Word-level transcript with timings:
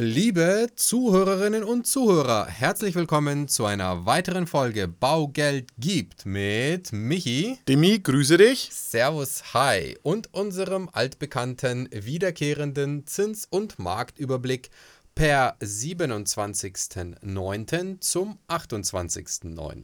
Liebe 0.00 0.68
Zuhörerinnen 0.76 1.64
und 1.64 1.88
Zuhörer, 1.88 2.46
herzlich 2.46 2.94
willkommen 2.94 3.48
zu 3.48 3.64
einer 3.64 4.06
weiteren 4.06 4.46
Folge 4.46 4.86
Baugeld 4.86 5.70
gibt 5.76 6.24
mit 6.24 6.92
Michi. 6.92 7.58
Demi, 7.66 7.98
grüße 7.98 8.36
dich. 8.36 8.70
Servus, 8.72 9.54
hi. 9.54 9.98
Und 10.04 10.32
unserem 10.32 10.88
altbekannten 10.92 11.88
wiederkehrenden 11.90 13.08
Zins- 13.08 13.48
und 13.50 13.80
Marktüberblick 13.80 14.70
per 15.16 15.56
27.09. 15.58 18.00
zum 18.00 18.38
28.09. 18.46 19.82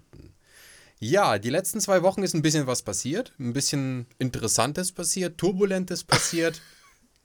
Ja, 1.01 1.41
die 1.41 1.51
letzten 1.51 1.81
zwei 1.81 2.05
Wochen 2.05 2.23
ist 2.23 2.37
ein 2.37 2.43
bisschen 2.43 2.69
was 2.69 2.83
passiert, 2.83 3.33
ein 3.41 3.53
bisschen 3.53 4.07
Interessantes 4.19 4.93
passiert, 4.93 5.39
Turbulentes 5.39 6.05
passiert. 6.05 6.63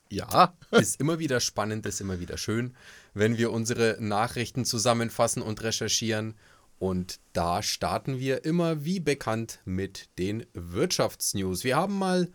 Ja. 0.09 0.53
Ist 0.71 0.99
immer 0.99 1.19
wieder 1.19 1.39
spannend, 1.39 1.85
ist 1.85 2.01
immer 2.01 2.19
wieder 2.19 2.37
schön, 2.37 2.75
wenn 3.13 3.37
wir 3.37 3.51
unsere 3.51 3.97
Nachrichten 3.99 4.65
zusammenfassen 4.65 5.41
und 5.41 5.63
recherchieren. 5.63 6.35
Und 6.79 7.19
da 7.33 7.61
starten 7.61 8.19
wir 8.19 8.45
immer 8.45 8.85
wie 8.85 8.99
bekannt 8.99 9.59
mit 9.65 10.09
den 10.17 10.45
Wirtschaftsnews. 10.53 11.63
Wir 11.63 11.75
haben 11.75 11.97
mal 11.97 12.29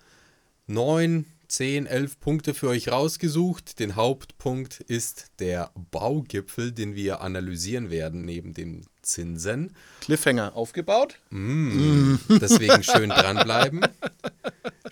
neun, 0.66 1.26
zehn, 1.48 1.86
elf 1.86 2.20
Punkte 2.20 2.52
für 2.52 2.68
euch 2.68 2.88
rausgesucht. 2.88 3.78
Den 3.80 3.96
Hauptpunkt 3.96 4.80
ist 4.80 5.30
der 5.38 5.70
Baugipfel, 5.90 6.72
den 6.72 6.94
wir 6.94 7.22
analysieren 7.22 7.90
werden 7.90 8.24
neben 8.24 8.52
den 8.52 8.86
Zinsen. 9.02 9.74
Cliffhanger 10.00 10.54
aufgebaut. 10.56 11.18
Mm, 11.30 12.16
deswegen 12.28 12.82
schön 12.82 13.10
dranbleiben. 13.10 13.80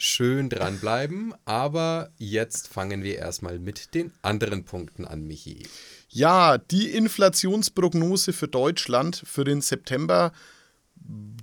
Schön 0.05 0.48
dranbleiben. 0.48 1.33
Aber 1.45 2.10
jetzt 2.19 2.66
fangen 2.66 3.05
wir 3.05 3.19
erstmal 3.19 3.60
mit 3.60 3.95
den 3.95 4.12
anderen 4.20 4.65
Punkten 4.65 5.05
an, 5.05 5.29
Michi. 5.29 5.62
Ja, 6.09 6.59
die 6.59 6.91
Inflationsprognose 6.91 8.33
für 8.33 8.48
Deutschland 8.48 9.23
für 9.24 9.45
den 9.45 9.60
September 9.60 10.32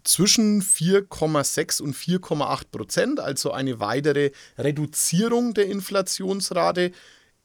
zwischen 0.04 0.62
4,6 0.62 1.82
und 1.82 1.96
4,8 1.96 2.64
Prozent, 2.70 3.20
also 3.22 3.54
eine 3.54 3.80
weitere 3.80 4.32
Reduzierung 4.58 5.54
der 5.54 5.68
Inflationsrate. 5.68 6.92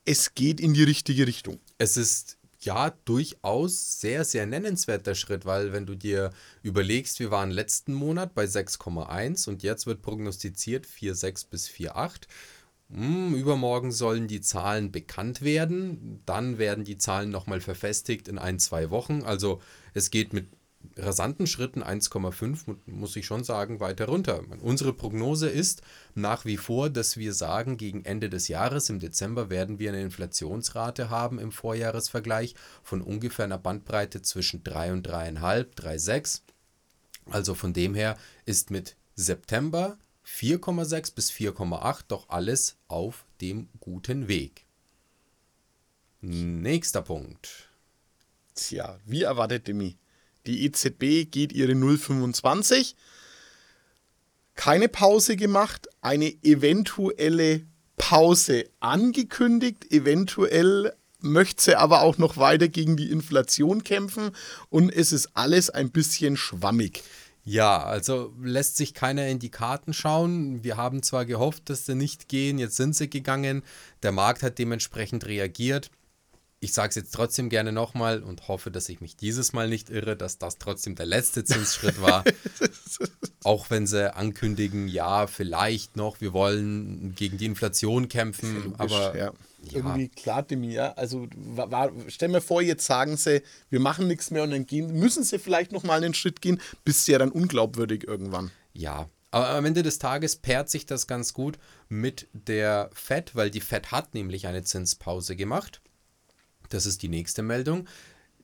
Es 0.05 0.34
geht 0.34 0.58
in 0.58 0.75
die 0.75 0.83
richtige 0.83 1.28
Richtung. 1.28 1.60
Es 1.78 1.97
ist 1.97 2.38
ja 2.64 2.90
durchaus 3.04 4.00
sehr, 4.00 4.24
sehr 4.24 4.46
nennenswerter 4.46 5.14
Schritt, 5.14 5.44
weil 5.44 5.72
wenn 5.72 5.86
du 5.86 5.94
dir 5.94 6.32
überlegst, 6.62 7.20
wir 7.20 7.30
waren 7.30 7.50
letzten 7.50 7.94
Monat 7.94 8.34
bei 8.34 8.44
6,1 8.44 9.48
und 9.48 9.62
jetzt 9.62 9.86
wird 9.86 10.02
prognostiziert 10.02 10.86
4,6 10.86 11.48
bis 11.50 11.68
4,8. 11.68 12.22
Hm, 12.90 13.34
übermorgen 13.34 13.92
sollen 13.92 14.28
die 14.28 14.40
Zahlen 14.40 14.92
bekannt 14.92 15.42
werden. 15.42 16.22
Dann 16.26 16.58
werden 16.58 16.84
die 16.84 16.98
Zahlen 16.98 17.30
nochmal 17.30 17.60
verfestigt 17.60 18.28
in 18.28 18.38
ein, 18.38 18.58
zwei 18.58 18.90
Wochen. 18.90 19.22
Also 19.22 19.60
es 19.94 20.10
geht 20.10 20.32
mit 20.32 20.48
rasanten 20.96 21.46
Schritten 21.46 21.82
1,5, 21.82 22.77
muss 22.86 23.16
ich 23.16 23.27
schon 23.27 23.44
sagen, 23.44 23.80
weiter 23.80 24.06
runter. 24.06 24.42
Unsere 24.60 24.92
Prognose 24.92 25.48
ist 25.48 25.82
nach 26.14 26.44
wie 26.44 26.56
vor, 26.56 26.91
dass 26.91 27.16
wir 27.16 27.32
sagen, 27.32 27.76
gegen 27.76 28.04
Ende 28.04 28.30
des 28.30 28.48
Jahres, 28.48 28.91
im 28.91 29.00
Dezember, 29.00 29.50
werden 29.50 29.78
wir 29.78 29.91
eine 29.91 30.02
Inflationsrate 30.02 31.10
haben 31.10 31.38
im 31.38 31.52
Vorjahresvergleich 31.52 32.54
von 32.82 33.02
ungefähr 33.02 33.44
einer 33.44 33.58
Bandbreite 33.58 34.22
zwischen 34.22 34.62
3 34.64 34.92
und 34.92 35.08
3,5, 35.08 35.66
3,6. 35.74 36.41
Also 37.30 37.54
von 37.54 37.72
dem 37.72 37.94
her 37.94 38.16
ist 38.44 38.70
mit 38.70 38.96
September 39.16 39.98
4,6 40.26 41.14
bis 41.14 41.30
4,8 41.30 42.04
doch 42.08 42.28
alles 42.28 42.76
auf 42.88 43.24
dem 43.41 43.69
guten 43.80 44.28
Weg. 44.28 44.64
Nächster 46.20 47.02
Punkt. 47.02 47.69
Tja, 48.54 48.98
wie 49.04 49.22
erwartet 49.22 49.69
Demi? 49.69 49.96
Die 50.47 50.64
EZB 50.64 51.31
geht 51.31 51.53
ihre 51.53 51.73
0,25. 51.73 52.95
Keine 54.55 54.88
Pause 54.88 55.37
gemacht, 55.37 55.88
eine 56.00 56.32
eventuelle 56.43 57.62
Pause 57.97 58.65
angekündigt. 58.81 59.91
Eventuell 59.91 60.93
möchte 61.21 61.62
sie 61.62 61.77
aber 61.77 62.03
auch 62.03 62.19
noch 62.19 62.37
weiter 62.37 62.69
gegen 62.69 62.97
die 62.97 63.10
Inflation 63.10 63.83
kämpfen 63.83 64.31
und 64.69 64.91
es 64.91 65.12
ist 65.12 65.31
alles 65.34 65.71
ein 65.71 65.91
bisschen 65.91 66.37
schwammig. 66.37 67.03
Ja, 67.47 67.83
also 67.83 68.33
lässt 68.43 68.77
sich 68.77 68.94
keiner 68.94 69.27
in 69.28 69.38
die 69.38 69.50
Karten 69.50 69.93
schauen. 69.93 70.65
Wir 70.65 70.77
haben 70.77 71.03
zwar 71.03 71.27
gehofft, 71.27 71.69
dass 71.69 71.84
sie 71.84 71.94
nicht 71.94 72.28
gehen, 72.28 72.59
jetzt 72.59 72.77
sind 72.77 72.94
sie 72.97 73.10
gegangen. 73.10 73.62
Der 74.03 74.12
Markt 74.12 74.43
hat 74.43 74.59
dementsprechend 74.59 75.27
reagiert 75.27 75.91
ich 76.64 76.72
sage 76.72 76.88
es 76.88 76.94
jetzt 76.94 77.14
trotzdem 77.14 77.50
gerne 77.50 77.72
nochmal 77.72 78.22
und 78.22 78.48
hoffe, 78.48 78.70
dass 78.70 78.88
ich 78.88 79.00
mich 79.00 79.16
dieses 79.16 79.52
Mal 79.52 79.69
nicht 79.69 79.91
irre, 79.91 80.16
dass 80.16 80.38
das 80.38 80.58
trotzdem 80.58 80.94
der 80.94 81.06
letzte 81.06 81.44
Zinsschritt 81.44 82.00
war. 82.00 82.25
Auch 83.44 83.69
wenn 83.69 83.86
sie 83.86 84.14
ankündigen, 84.14 84.88
ja, 84.88 85.26
vielleicht 85.26 85.97
noch, 85.97 86.22
wir 86.22 86.32
wollen 86.32 87.14
gegen 87.14 87.36
die 87.36 87.44
Inflation 87.44 88.08
kämpfen, 88.08 88.64
logisch, 88.64 88.78
aber 88.78 89.16
ja. 89.16 89.32
Ja. 89.70 89.76
Irgendwie 89.76 90.08
klar 90.08 90.44
mir, 90.50 90.98
also 90.98 91.26
war, 91.34 91.91
stell 92.08 92.28
mir 92.28 92.42
vor, 92.42 92.60
jetzt 92.60 92.84
sagen 92.84 93.16
sie, 93.16 93.42
wir 93.70 93.80
machen 93.80 94.08
nichts 94.08 94.30
mehr 94.30 94.42
und 94.42 94.50
dann 94.50 94.66
gehen, 94.66 94.92
müssen 94.92 95.24
sie 95.24 95.38
vielleicht 95.38 95.72
noch 95.72 95.84
mal 95.84 96.03
einen 96.03 96.12
Schritt 96.12 96.42
gehen, 96.42 96.60
bist 96.84 97.08
ja 97.08 97.19
dann 97.19 97.30
unglaubwürdig 97.30 98.06
irgendwann. 98.06 98.50
Ja, 98.74 99.08
aber 99.30 99.48
am 99.48 99.64
Ende 99.64 99.82
des 99.82 99.98
Tages 99.98 100.36
pairt 100.36 100.69
sich 100.69 100.86
das 100.86 101.06
ganz 101.06 101.32
gut 101.32 101.58
mit 101.88 102.28
der 102.32 102.91
Fed, 102.92 103.34
weil 103.34 103.50
die 103.50 103.60
Fed 103.60 103.91
hat 103.91 104.14
nämlich 104.14 104.47
eine 104.47 104.64
Zinspause 104.64 105.34
gemacht. 105.34 105.80
Das 106.74 106.86
ist 106.86 107.02
die 107.02 107.08
nächste 107.08 107.42
Meldung. 107.42 107.86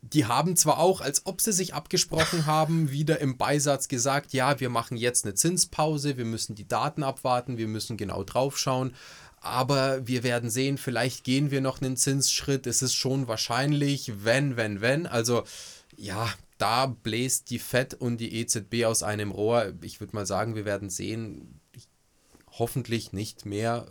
Die 0.02 0.24
haben 0.24 0.56
zwar 0.56 0.78
auch, 0.78 1.00
als 1.02 1.26
ob 1.26 1.40
sie 1.40 1.52
sich 1.52 1.74
abgesprochen 1.74 2.46
haben, 2.46 2.90
wieder 2.90 3.18
im 3.20 3.36
Beisatz 3.36 3.88
gesagt, 3.88 4.32
ja, 4.32 4.58
wir 4.60 4.70
machen 4.70 4.96
jetzt 4.96 5.24
eine 5.24 5.34
Zinspause, 5.34 6.16
wir 6.16 6.24
müssen 6.24 6.54
die 6.54 6.66
Daten 6.66 7.02
abwarten, 7.02 7.58
wir 7.58 7.68
müssen 7.68 7.98
genau 7.98 8.24
drauf 8.24 8.58
schauen, 8.58 8.94
aber 9.40 10.06
wir 10.06 10.22
werden 10.22 10.48
sehen, 10.48 10.78
vielleicht 10.78 11.24
gehen 11.24 11.50
wir 11.50 11.60
noch 11.60 11.82
einen 11.82 11.96
Zinsschritt, 11.98 12.66
es 12.66 12.80
ist 12.80 12.94
schon 12.94 13.28
wahrscheinlich, 13.28 14.24
wenn, 14.24 14.56
wenn, 14.56 14.80
wenn. 14.80 15.06
Also 15.06 15.44
ja, 15.96 16.32
da 16.56 16.86
bläst 16.86 17.50
die 17.50 17.58
FED 17.58 17.94
und 17.94 18.18
die 18.18 18.34
EZB 18.40 18.84
aus 18.84 19.02
einem 19.02 19.30
Rohr. 19.30 19.72
Ich 19.82 20.00
würde 20.00 20.14
mal 20.14 20.26
sagen, 20.26 20.54
wir 20.54 20.64
werden 20.64 20.88
sehen, 20.88 21.60
hoffentlich 22.52 23.12
nicht 23.12 23.44
mehr. 23.44 23.86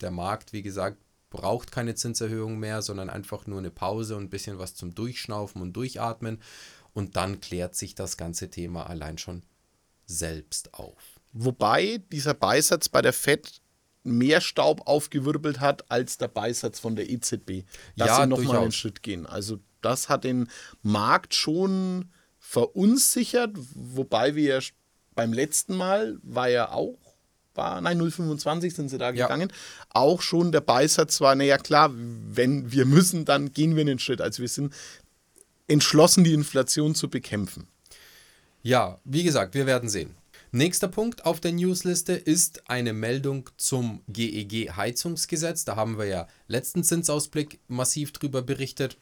Der 0.00 0.10
Markt, 0.10 0.52
wie 0.52 0.62
gesagt, 0.62 0.98
braucht 1.30 1.70
keine 1.72 1.94
Zinserhöhung 1.94 2.58
mehr, 2.58 2.82
sondern 2.82 3.08
einfach 3.08 3.46
nur 3.46 3.58
eine 3.58 3.70
Pause 3.70 4.16
und 4.16 4.24
ein 4.24 4.30
bisschen 4.30 4.58
was 4.58 4.74
zum 4.74 4.94
Durchschnaufen 4.94 5.62
und 5.62 5.72
Durchatmen. 5.72 6.42
Und 6.92 7.16
dann 7.16 7.40
klärt 7.40 7.76
sich 7.76 7.94
das 7.94 8.16
ganze 8.16 8.50
Thema 8.50 8.88
allein 8.88 9.16
schon 9.16 9.44
selbst 10.06 10.74
auf. 10.74 11.20
Wobei 11.32 12.02
dieser 12.10 12.34
Beisatz 12.34 12.88
bei 12.88 13.00
der 13.00 13.12
FED 13.12 13.62
mehr 14.02 14.40
Staub 14.40 14.86
aufgewirbelt 14.86 15.60
hat 15.60 15.90
als 15.90 16.18
der 16.18 16.28
Beisatz 16.28 16.80
von 16.80 16.96
der 16.96 17.08
EZB. 17.08 17.64
Dass 17.96 18.08
ja, 18.08 18.20
sie 18.22 18.26
nochmal 18.26 18.58
einen 18.58 18.72
Schritt 18.72 19.02
gehen. 19.02 19.26
Also 19.26 19.60
das 19.82 20.08
hat 20.08 20.24
den 20.24 20.48
Markt 20.82 21.34
schon 21.34 22.10
verunsichert, 22.38 23.52
wobei 23.74 24.34
wir 24.34 24.60
beim 25.14 25.32
letzten 25.32 25.76
Mal 25.76 26.18
war 26.22 26.48
ja 26.48 26.72
auch 26.72 26.96
war, 27.60 27.80
nein, 27.80 28.00
0,25 28.00 28.74
sind 28.74 28.88
sie 28.88 28.96
da 28.98 29.12
ja. 29.12 29.26
gegangen. 29.26 29.52
Auch 29.90 30.22
schon 30.22 30.50
der 30.50 30.62
Beisatz 30.62 31.20
war, 31.20 31.34
naja 31.34 31.58
klar, 31.58 31.92
wenn 31.94 32.72
wir 32.72 32.86
müssen, 32.86 33.26
dann 33.26 33.52
gehen 33.52 33.76
wir 33.76 33.82
einen 33.82 33.98
Schritt. 33.98 34.22
Also 34.22 34.40
wir 34.40 34.48
sind 34.48 34.74
entschlossen, 35.68 36.24
die 36.24 36.32
Inflation 36.32 36.94
zu 36.94 37.10
bekämpfen. 37.10 37.68
Ja, 38.62 38.98
wie 39.04 39.22
gesagt, 39.22 39.54
wir 39.54 39.66
werden 39.66 39.88
sehen. 39.88 40.14
Nächster 40.52 40.88
Punkt 40.88 41.26
auf 41.26 41.38
der 41.38 41.52
Newsliste 41.52 42.14
ist 42.14 42.68
eine 42.68 42.92
Meldung 42.92 43.48
zum 43.56 44.02
GEG-Heizungsgesetz. 44.08 45.64
Da 45.64 45.76
haben 45.76 45.96
wir 45.96 46.06
ja 46.06 46.26
letzten 46.48 46.82
Zinsausblick 46.82 47.60
massiv 47.68 48.12
drüber 48.12 48.42
berichtet. 48.42 48.96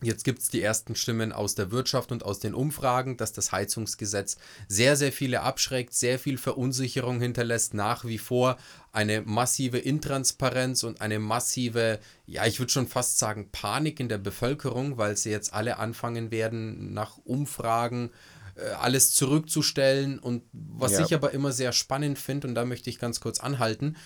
Jetzt 0.00 0.22
gibt 0.22 0.38
es 0.38 0.48
die 0.48 0.62
ersten 0.62 0.94
Stimmen 0.94 1.32
aus 1.32 1.56
der 1.56 1.72
Wirtschaft 1.72 2.12
und 2.12 2.24
aus 2.24 2.38
den 2.38 2.54
Umfragen, 2.54 3.16
dass 3.16 3.32
das 3.32 3.50
Heizungsgesetz 3.50 4.36
sehr, 4.68 4.94
sehr 4.94 5.10
viele 5.10 5.42
abschreckt, 5.42 5.92
sehr 5.92 6.20
viel 6.20 6.38
Verunsicherung 6.38 7.20
hinterlässt, 7.20 7.74
nach 7.74 8.04
wie 8.04 8.18
vor 8.18 8.58
eine 8.92 9.22
massive 9.22 9.78
Intransparenz 9.78 10.84
und 10.84 11.00
eine 11.00 11.18
massive, 11.18 11.98
ja, 12.26 12.46
ich 12.46 12.60
würde 12.60 12.70
schon 12.70 12.86
fast 12.86 13.18
sagen, 13.18 13.48
Panik 13.50 13.98
in 13.98 14.08
der 14.08 14.18
Bevölkerung, 14.18 14.98
weil 14.98 15.16
sie 15.16 15.30
jetzt 15.30 15.52
alle 15.52 15.78
anfangen 15.78 16.30
werden, 16.30 16.92
nach 16.94 17.18
Umfragen 17.24 18.10
äh, 18.54 18.68
alles 18.70 19.14
zurückzustellen. 19.14 20.20
Und 20.20 20.44
was 20.52 20.92
ja. 20.92 21.04
ich 21.04 21.12
aber 21.12 21.32
immer 21.32 21.50
sehr 21.50 21.72
spannend 21.72 22.20
finde, 22.20 22.46
und 22.46 22.54
da 22.54 22.64
möchte 22.64 22.88
ich 22.88 23.00
ganz 23.00 23.18
kurz 23.18 23.40
anhalten, 23.40 23.96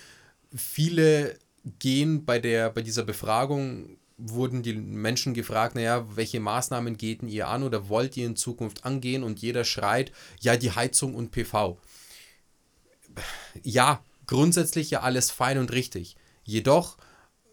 viele 0.55 1.37
gehen 1.79 2.25
bei, 2.25 2.39
der, 2.39 2.71
bei 2.71 2.81
dieser 2.81 3.03
Befragung 3.03 3.97
wurden 4.25 4.63
die 4.63 4.73
Menschen 4.73 5.33
gefragt, 5.33 5.75
naja, 5.75 6.05
welche 6.15 6.39
Maßnahmen 6.39 6.97
geht 6.97 7.23
ihr 7.23 7.47
an 7.47 7.63
oder 7.63 7.89
wollt 7.89 8.15
ihr 8.15 8.25
in 8.25 8.35
Zukunft 8.35 8.85
angehen? 8.85 9.23
Und 9.23 9.41
jeder 9.41 9.65
schreit, 9.65 10.11
ja, 10.39 10.55
die 10.55 10.71
Heizung 10.71 11.15
und 11.15 11.31
PV. 11.31 11.77
Ja, 13.61 14.03
grundsätzlich 14.25 14.91
ja 14.91 15.01
alles 15.01 15.29
fein 15.29 15.57
und 15.57 15.71
richtig. 15.71 16.15
Jedoch 16.43 16.97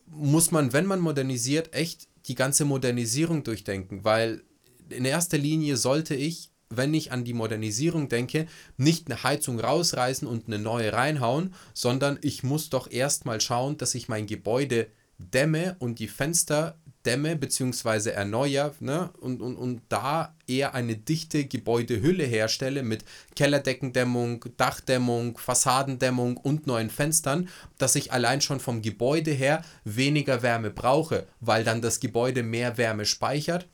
muss 0.07 0.51
man, 0.51 0.73
wenn 0.73 0.87
man 0.87 1.01
modernisiert, 1.01 1.75
echt 1.75 2.09
die 2.27 2.35
ganze 2.35 2.65
Modernisierung 2.65 3.43
durchdenken, 3.45 4.05
weil 4.05 4.43
in 4.89 5.05
erster 5.05 5.39
Linie 5.39 5.77
sollte 5.77 6.15
ich, 6.15 6.51
wenn 6.69 6.95
ich 6.95 7.11
an 7.11 7.25
die 7.25 7.35
Modernisierung 7.35 8.09
denke, 8.09 8.47
nicht 8.77 9.07
eine 9.11 9.23
Heizung 9.23 9.59
rausreißen 9.59 10.27
und 10.27 10.47
eine 10.47 10.59
neue 10.59 10.93
reinhauen, 10.93 11.55
sondern 11.75 12.19
ich 12.23 12.43
muss 12.45 12.71
doch 12.71 12.91
erstmal 12.91 13.41
schauen, 13.41 13.77
dass 13.77 13.95
ich 13.95 14.09
mein 14.09 14.27
Gebäude 14.27 14.89
dämme 15.21 15.77
und 15.79 15.99
die 15.99 16.09
Fenster 16.09 16.79
dämme 17.07 17.37
bzw. 17.37 18.11
erneuere 18.11 18.75
ne? 18.81 19.11
und, 19.21 19.41
und, 19.41 19.57
und 19.57 19.83
da 19.89 20.35
eher 20.47 20.75
eine 20.75 20.97
dichte 20.97 21.45
Gebäudehülle 21.47 22.25
herstelle 22.25 22.83
mit 22.83 23.05
Kellerdeckendämmung, 23.37 24.45
Dachdämmung, 24.57 25.39
Fassadendämmung 25.39 26.37
und 26.37 26.67
neuen 26.67 26.91
Fenstern, 26.91 27.49
dass 27.79 27.97
ich 27.97 28.13
allein 28.13 28.41
schon 28.41 28.61
vom 28.61 28.83
Gebäude 28.83 29.31
her 29.31 29.65
weniger 29.85 30.43
Wärme 30.43 30.71
brauche, 30.71 31.27
weil 31.41 31.65
dann 31.65 31.81
das 31.81 32.01
Gebäude 32.01 32.43
mehr 32.43 32.77
Wärme 32.77 33.07
speichert, 33.07 33.67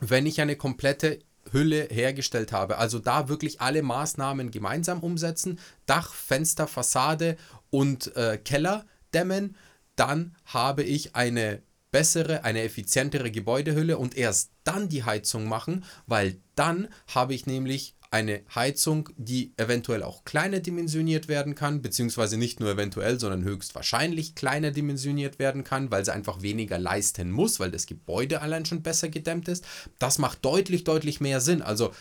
wenn 0.00 0.26
ich 0.26 0.40
eine 0.40 0.56
komplette 0.56 1.20
Hülle 1.52 1.88
hergestellt 1.90 2.52
habe. 2.52 2.78
Also 2.78 2.98
da 2.98 3.28
wirklich 3.28 3.60
alle 3.60 3.82
Maßnahmen 3.82 4.50
gemeinsam 4.50 5.00
umsetzen, 5.00 5.58
Dach, 5.86 6.12
Fenster, 6.12 6.66
Fassade 6.66 7.36
und 7.70 8.16
äh, 8.16 8.38
Keller 8.38 8.84
dämmen, 9.14 9.56
dann 9.96 10.36
habe 10.44 10.82
ich 10.82 11.16
eine 11.16 11.62
bessere, 11.90 12.44
eine 12.44 12.62
effizientere 12.62 13.30
Gebäudehülle 13.30 13.98
und 13.98 14.16
erst 14.16 14.50
dann 14.64 14.88
die 14.88 15.04
Heizung 15.04 15.48
machen, 15.48 15.84
weil 16.06 16.36
dann 16.54 16.88
habe 17.06 17.34
ich 17.34 17.46
nämlich 17.46 17.96
eine 18.10 18.42
Heizung, 18.54 19.08
die 19.16 19.52
eventuell 19.56 20.02
auch 20.02 20.24
kleiner 20.24 20.60
dimensioniert 20.60 21.28
werden 21.28 21.54
kann, 21.54 21.82
beziehungsweise 21.82 22.36
nicht 22.36 22.60
nur 22.60 22.70
eventuell, 22.70 23.18
sondern 23.18 23.44
höchstwahrscheinlich 23.44 24.34
kleiner 24.34 24.70
dimensioniert 24.70 25.38
werden 25.38 25.64
kann, 25.64 25.90
weil 25.90 26.04
sie 26.04 26.12
einfach 26.12 26.42
weniger 26.42 26.78
leisten 26.78 27.30
muss, 27.30 27.58
weil 27.60 27.70
das 27.70 27.86
Gebäude 27.86 28.42
allein 28.42 28.64
schon 28.64 28.82
besser 28.82 29.08
gedämmt 29.08 29.48
ist. 29.48 29.64
Das 29.98 30.18
macht 30.18 30.44
deutlich, 30.44 30.84
deutlich 30.84 31.20
mehr 31.20 31.40
Sinn. 31.40 31.62
Also 31.62 31.92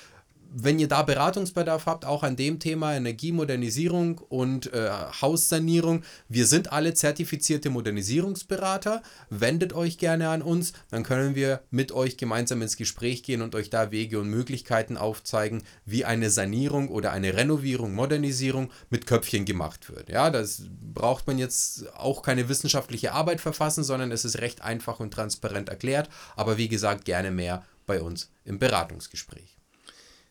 wenn 0.53 0.79
ihr 0.79 0.87
da 0.87 1.01
Beratungsbedarf 1.03 1.85
habt, 1.85 2.05
auch 2.05 2.23
an 2.23 2.35
dem 2.35 2.59
Thema 2.59 2.95
Energiemodernisierung 2.95 4.17
und 4.17 4.73
äh, 4.73 4.89
Haussanierung, 5.21 6.03
wir 6.29 6.45
sind 6.45 6.71
alle 6.71 6.93
zertifizierte 6.93 7.69
Modernisierungsberater. 7.69 9.01
Wendet 9.29 9.73
euch 9.73 9.97
gerne 9.97 10.29
an 10.29 10.41
uns, 10.41 10.73
dann 10.89 11.03
können 11.03 11.35
wir 11.35 11.61
mit 11.71 11.91
euch 11.91 12.17
gemeinsam 12.17 12.61
ins 12.61 12.77
Gespräch 12.77 13.23
gehen 13.23 13.41
und 13.41 13.55
euch 13.55 13.69
da 13.69 13.91
Wege 13.91 14.19
und 14.19 14.29
Möglichkeiten 14.29 14.97
aufzeigen, 14.97 15.63
wie 15.85 16.05
eine 16.05 16.29
Sanierung 16.29 16.89
oder 16.89 17.11
eine 17.11 17.35
Renovierung, 17.35 17.93
Modernisierung 17.93 18.71
mit 18.89 19.07
Köpfchen 19.07 19.45
gemacht 19.45 19.89
wird. 19.89 20.09
Ja, 20.09 20.29
das 20.29 20.63
braucht 20.93 21.27
man 21.27 21.37
jetzt 21.37 21.93
auch 21.95 22.21
keine 22.21 22.49
wissenschaftliche 22.49 23.11
Arbeit 23.11 23.41
verfassen, 23.41 23.83
sondern 23.83 24.11
es 24.11 24.25
ist 24.25 24.39
recht 24.39 24.61
einfach 24.61 24.99
und 24.99 25.11
transparent 25.11 25.69
erklärt. 25.69 26.09
Aber 26.35 26.57
wie 26.57 26.67
gesagt, 26.67 27.05
gerne 27.05 27.31
mehr 27.31 27.63
bei 27.85 28.01
uns 28.01 28.31
im 28.45 28.59
Beratungsgespräch. 28.59 29.54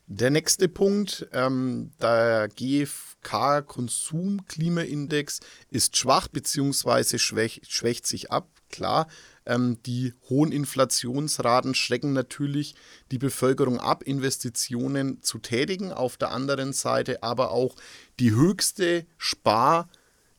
Der 0.07 0.29
nächste 0.29 0.69
Punkt, 0.69 1.27
ähm, 1.33 1.89
der 1.99 2.47
GfK-Konsumklimaindex 2.49 5.39
ist 5.71 5.97
schwach 5.97 6.27
bzw. 6.27 7.17
Schwäch, 7.17 7.61
schwächt 7.67 8.05
sich 8.05 8.31
ab. 8.31 8.47
Klar, 8.69 9.07
ähm, 9.47 9.81
die 9.83 10.13
hohen 10.29 10.51
Inflationsraten 10.51 11.73
schrecken 11.73 12.13
natürlich 12.13 12.75
die 13.11 13.17
Bevölkerung 13.17 13.79
ab, 13.79 14.03
Investitionen 14.03 15.23
zu 15.23 15.39
tätigen. 15.39 15.91
Auf 15.91 16.17
der 16.17 16.29
anderen 16.31 16.73
Seite 16.73 17.23
aber 17.23 17.49
auch 17.49 17.75
die 18.19 18.29
höchste 18.31 19.07
Spar, 19.17 19.89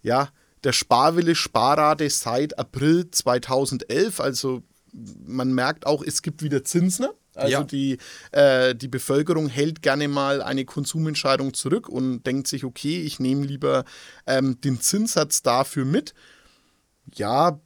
ja, 0.01 0.29
der 0.63 0.73
Sparwille, 0.73 1.35
Sparrate 1.35 2.09
seit 2.11 2.57
April 2.57 3.11
2011. 3.11 4.21
Also 4.21 4.63
man 4.93 5.53
merkt 5.53 5.87
auch, 5.87 6.05
es 6.05 6.23
gibt 6.23 6.45
wieder 6.45 6.63
Zinsen. 6.63 7.09
Also 7.37 7.53
ja. 7.53 7.65
die, 7.65 7.99
äh, 8.33 8.75
die 8.75 8.89
Bevölkerung 8.89 9.49
hält 9.49 9.83
gerne 9.83 10.09
mal 10.09 10.43
eine 10.43 10.65
Konsumentscheidung 10.65 11.55
zurück 11.55 11.89
und 11.89 12.25
denkt 12.25 12.49
sich, 12.49 12.65
okay, 12.65 13.01
ich 13.03 13.21
nehme 13.21 13.45
lieber 13.45 13.85
ähm, 14.27 14.61
den 14.61 14.81
Zinssatz 14.81 15.43
dafür 15.43 15.85
mit. 15.85 16.15
Ja. 17.15 17.61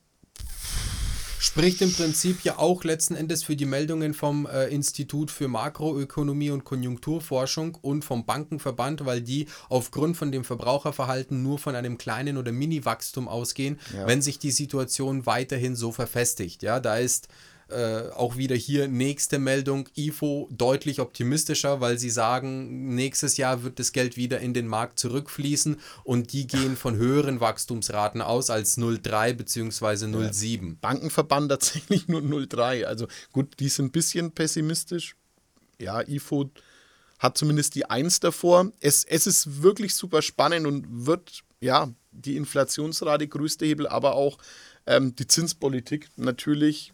Spricht 1.43 1.81
im 1.81 1.91
Prinzip 1.91 2.45
ja 2.45 2.59
auch 2.59 2.85
letzten 2.85 3.17
Endes 3.17 3.45
für 3.45 3.57
die 3.57 3.65
Meldungen 3.65 4.13
vom 4.13 4.45
äh, 4.45 4.67
Institut 4.67 5.31
für 5.31 5.49
Makroökonomie 5.49 6.51
und 6.51 6.65
Konjunkturforschung 6.65 7.79
und 7.81 8.05
vom 8.05 8.27
Bankenverband, 8.27 9.07
weil 9.07 9.23
die 9.23 9.47
aufgrund 9.71 10.19
von 10.19 10.33
dem 10.33 10.45
Verbraucherverhalten 10.45 11.43
nur 11.43 11.59
von 11.59 11.75
einem 11.75 11.97
kleinen 11.97 12.37
oder 12.37 12.53
Mini-Wachstum 12.53 13.27
ausgehen, 13.27 13.81
ja. 13.95 14.07
wenn 14.07 14.21
sich 14.21 14.39
die 14.39 14.51
Situation 14.51 15.25
weiterhin 15.25 15.77
so 15.77 15.93
verfestigt. 15.93 16.63
Ja, 16.63 16.79
da 16.79 16.99
ist 16.99 17.29
äh, 17.71 18.11
auch 18.15 18.37
wieder 18.37 18.57
hier 18.57 18.89
nächste 18.89 19.39
Meldung, 19.39 19.89
IFO 19.97 20.49
deutlich 20.51 21.01
optimistischer, 21.01 21.81
weil 21.81 21.99
sie 21.99 22.11
sagen, 22.11 22.95
nächstes 22.95 23.37
Jahr 23.37 23.63
wird 23.63 23.79
das 23.79 23.93
Geld 23.93 24.17
wieder 24.17 24.41
in 24.41 24.55
den 24.55 24.67
Markt 24.67 24.99
zurückfließen 24.99 25.77
und 26.05 26.33
die 26.33 26.47
gehen 26.47 26.77
von 26.77 26.97
höheren 26.97 27.41
Wachstumsraten 27.41 28.23
aus 28.23 28.51
als 28.51 28.79
0,3 28.79 29.35
bzw. 29.35 30.07
0,7. 30.07 30.69
Ja, 30.69 30.75
Bankenverband 30.81 31.49
tatsächlich 31.51 32.09
nur 32.09 32.21
0,3. 32.21 32.85
Also 32.85 33.07
gut, 33.33 33.61
die 33.61 33.69
sind 33.69 33.87
ein 33.87 33.93
bisschen 33.93 34.33
pessimistisch. 34.33 35.17
Ja, 35.79 36.07
IFO 36.07 36.51
hat 37.19 37.39
zumindest 37.39 37.75
die 37.75 37.87
1 37.87 38.21
davor. 38.21 38.73
Es, 38.81 39.05
es 39.05 39.27
ist 39.27 39.63
wirklich 39.63 39.95
super 39.95 40.23
spannend 40.23 40.67
und 40.67 41.07
wird, 41.07 41.43
ja, 41.61 41.91
die 42.13 42.37
Inflationsrate 42.37 43.29
größte 43.29 43.67
Hebel, 43.67 43.87
aber 43.87 44.15
auch 44.15 44.39
ähm, 44.87 45.15
die 45.15 45.27
Zinspolitik 45.27 46.09
natürlich 46.17 46.93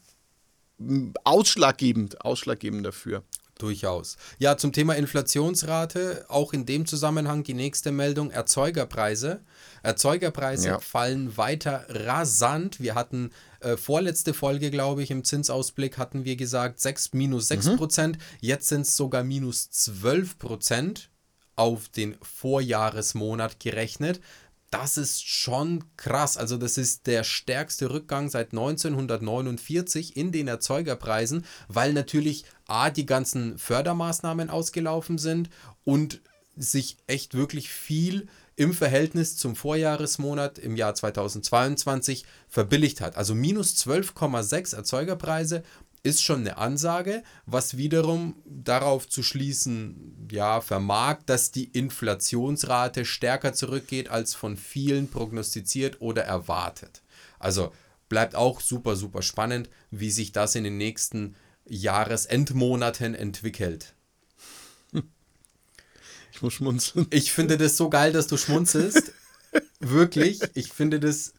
ausschlaggebend, 1.24 2.24
ausschlaggebend 2.24 2.86
dafür. 2.86 3.22
Durchaus. 3.58 4.18
Ja, 4.38 4.58
zum 4.58 4.74
Thema 4.74 4.96
Inflationsrate, 4.96 6.26
auch 6.28 6.52
in 6.52 6.66
dem 6.66 6.84
Zusammenhang 6.84 7.42
die 7.42 7.54
nächste 7.54 7.90
Meldung, 7.90 8.30
Erzeugerpreise. 8.30 9.40
Erzeugerpreise 9.82 10.68
ja. 10.68 10.78
fallen 10.78 11.38
weiter 11.38 11.86
rasant. 11.88 12.80
Wir 12.80 12.94
hatten 12.94 13.30
äh, 13.60 13.78
vorletzte 13.78 14.34
Folge, 14.34 14.70
glaube 14.70 15.02
ich, 15.02 15.10
im 15.10 15.24
Zinsausblick 15.24 15.96
hatten 15.96 16.26
wir 16.26 16.36
gesagt 16.36 16.80
6, 16.80 17.14
minus 17.14 17.48
6 17.48 17.66
mhm. 17.66 17.76
Prozent. 17.78 18.18
Jetzt 18.40 18.68
sind 18.68 18.82
es 18.82 18.94
sogar 18.94 19.24
minus 19.24 19.70
12 19.70 20.38
Prozent 20.38 21.10
auf 21.54 21.88
den 21.88 22.16
Vorjahresmonat 22.20 23.58
gerechnet 23.58 24.20
das 24.70 24.96
ist 24.96 25.26
schon 25.26 25.84
krass. 25.96 26.36
Also 26.36 26.56
das 26.56 26.78
ist 26.78 27.06
der 27.06 27.24
stärkste 27.24 27.90
Rückgang 27.90 28.28
seit 28.28 28.52
1949 28.52 30.16
in 30.16 30.32
den 30.32 30.48
Erzeugerpreisen, 30.48 31.44
weil 31.68 31.92
natürlich 31.92 32.44
A, 32.66 32.90
die 32.90 33.06
ganzen 33.06 33.58
Fördermaßnahmen 33.58 34.50
ausgelaufen 34.50 35.18
sind 35.18 35.50
und 35.84 36.20
sich 36.56 36.96
echt 37.06 37.34
wirklich 37.34 37.70
viel 37.70 38.28
im 38.56 38.72
Verhältnis 38.72 39.36
zum 39.36 39.54
Vorjahresmonat 39.54 40.58
im 40.58 40.76
Jahr 40.76 40.94
2022 40.94 42.24
verbilligt 42.48 43.02
hat. 43.02 43.16
Also 43.16 43.34
minus 43.34 43.74
12,6 43.76 44.74
Erzeugerpreise 44.74 45.62
ist 46.06 46.22
schon 46.22 46.40
eine 46.40 46.56
Ansage, 46.56 47.24
was 47.46 47.76
wiederum 47.76 48.36
darauf 48.46 49.08
zu 49.08 49.24
schließen, 49.24 50.28
ja, 50.30 50.60
vermag, 50.60 51.18
dass 51.26 51.50
die 51.50 51.64
Inflationsrate 51.64 53.04
stärker 53.04 53.52
zurückgeht 53.52 54.08
als 54.08 54.34
von 54.34 54.56
vielen 54.56 55.10
prognostiziert 55.10 56.00
oder 56.00 56.22
erwartet. 56.22 57.02
Also 57.40 57.72
bleibt 58.08 58.36
auch 58.36 58.60
super, 58.60 58.94
super 58.94 59.22
spannend, 59.22 59.68
wie 59.90 60.12
sich 60.12 60.30
das 60.30 60.54
in 60.54 60.62
den 60.62 60.78
nächsten 60.78 61.34
Jahresendmonaten 61.66 63.16
entwickelt. 63.16 63.92
Ich 66.32 66.42
muss 66.42 66.52
schmunzeln. 66.52 67.06
Ich 67.10 67.32
finde 67.32 67.56
das 67.56 67.76
so 67.76 67.88
geil, 67.90 68.12
dass 68.12 68.26
du 68.26 68.36
schmunzelst. 68.36 69.12
Wirklich. 69.80 70.40
Ich 70.54 70.70
finde 70.70 71.00
das 71.00 71.32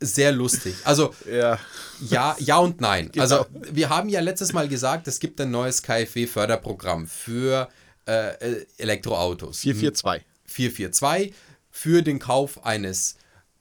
sehr 0.00 0.32
lustig. 0.32 0.74
Also 0.84 1.14
ja, 1.30 1.58
ja, 2.00 2.36
ja 2.38 2.58
und 2.58 2.80
nein. 2.80 3.10
Genau. 3.12 3.22
Also 3.22 3.46
wir 3.72 3.88
haben 3.88 4.08
ja 4.08 4.20
letztes 4.20 4.52
Mal 4.52 4.68
gesagt, 4.68 5.08
es 5.08 5.20
gibt 5.20 5.40
ein 5.40 5.50
neues 5.50 5.82
KfW-Förderprogramm 5.82 7.06
für 7.06 7.68
äh, 8.06 8.64
Elektroautos. 8.78 9.60
442. 9.60 10.24
442 10.44 11.34
für 11.70 12.02
den 12.02 12.18
Kauf 12.18 12.64
eines 12.64 13.16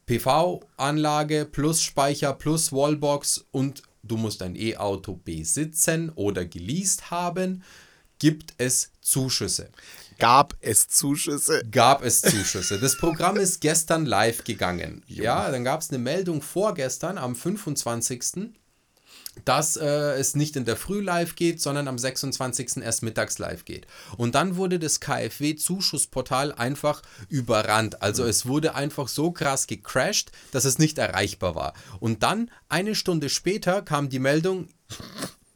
PV-Anlage 0.06 1.46
plus 1.46 1.82
Speicher 1.82 2.34
plus 2.34 2.72
Wallbox 2.72 3.46
und 3.52 3.84
du 4.04 4.16
musst 4.18 4.42
ein 4.42 4.56
E-Auto 4.56 5.20
besitzen 5.24 6.12
oder 6.16 6.46
geleast 6.46 7.12
haben, 7.12 7.64
gibt 8.20 8.54
es 8.58 8.92
Zuschüsse. 9.02 9.70
Gab 10.18 10.56
es 10.62 10.88
Zuschüsse? 10.88 11.64
Gab 11.72 12.04
es 12.04 12.22
Zuschüsse. 12.22 12.80
Das 12.80 12.98
Programm 12.98 13.38
ist 13.38 13.62
gestern 13.62 14.06
live 14.06 14.44
gegangen. 14.44 15.04
Ja, 15.08 15.52
dann 15.52 15.64
gab 15.64 15.82
es 15.82 15.90
eine 15.90 16.00
Meldung 16.00 16.42
vorgestern 16.42 17.18
am 17.18 17.36
25 17.36 18.54
dass 19.46 19.78
äh, 19.78 19.86
es 19.86 20.36
nicht 20.36 20.56
in 20.56 20.66
der 20.66 20.76
Früh 20.76 21.02
live 21.02 21.36
geht, 21.36 21.62
sondern 21.62 21.88
am 21.88 21.98
26. 21.98 22.78
erst 22.78 23.04
mittags 23.04 23.38
live 23.38 23.66
geht. 23.66 23.88
Und 24.18 24.36
dann 24.36 24.56
wurde 24.56 24.80
das 24.80 25.00
KfW-Zuschussportal 25.00 26.54
einfach 26.54 27.02
überrannt. 27.30 28.02
Also 28.02 28.24
mhm. 28.24 28.30
es 28.30 28.46
wurde 28.46 28.76
einfach 28.76 29.08
so 29.08 29.32
krass 29.32 29.68
gecrashed, 29.68 30.32
dass 30.52 30.66
es 30.66 30.80
nicht 30.80 30.98
erreichbar 30.98 31.56
war. 31.56 31.74
Und 32.00 32.24
dann, 32.24 32.52
eine 32.70 32.96
Stunde 32.96 33.30
später, 33.30 33.82
kam 33.82 34.10
die 34.10 34.20
Meldung, 34.20 34.70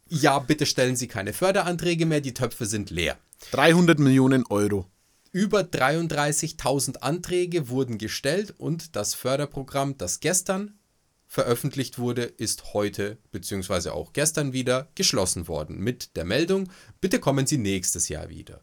ja, 0.08 0.38
bitte 0.38 0.66
stellen 0.66 0.96
Sie 0.96 1.08
keine 1.08 1.32
Förderanträge 1.32 2.06
mehr, 2.06 2.20
die 2.20 2.34
Töpfe 2.34 2.66
sind 2.66 2.90
leer. 2.90 3.18
300 3.50 3.98
Millionen 3.98 4.46
Euro. 4.46 4.86
Über 5.32 5.60
33.000 5.60 6.98
Anträge 6.98 7.68
wurden 7.68 7.98
gestellt 7.98 8.54
und 8.56 8.96
das 8.96 9.14
Förderprogramm, 9.14 9.98
das 9.98 10.20
gestern 10.20 10.78
veröffentlicht 11.26 11.98
wurde, 11.98 12.24
ist 12.24 12.74
heute 12.74 13.16
bzw. 13.30 13.88
auch 13.90 14.12
gestern 14.12 14.52
wieder 14.52 14.88
geschlossen 14.94 15.48
worden 15.48 15.78
mit 15.78 16.16
der 16.16 16.26
Meldung, 16.26 16.70
bitte 17.00 17.20
kommen 17.20 17.46
Sie 17.46 17.56
nächstes 17.56 18.10
Jahr 18.10 18.28
wieder. 18.28 18.62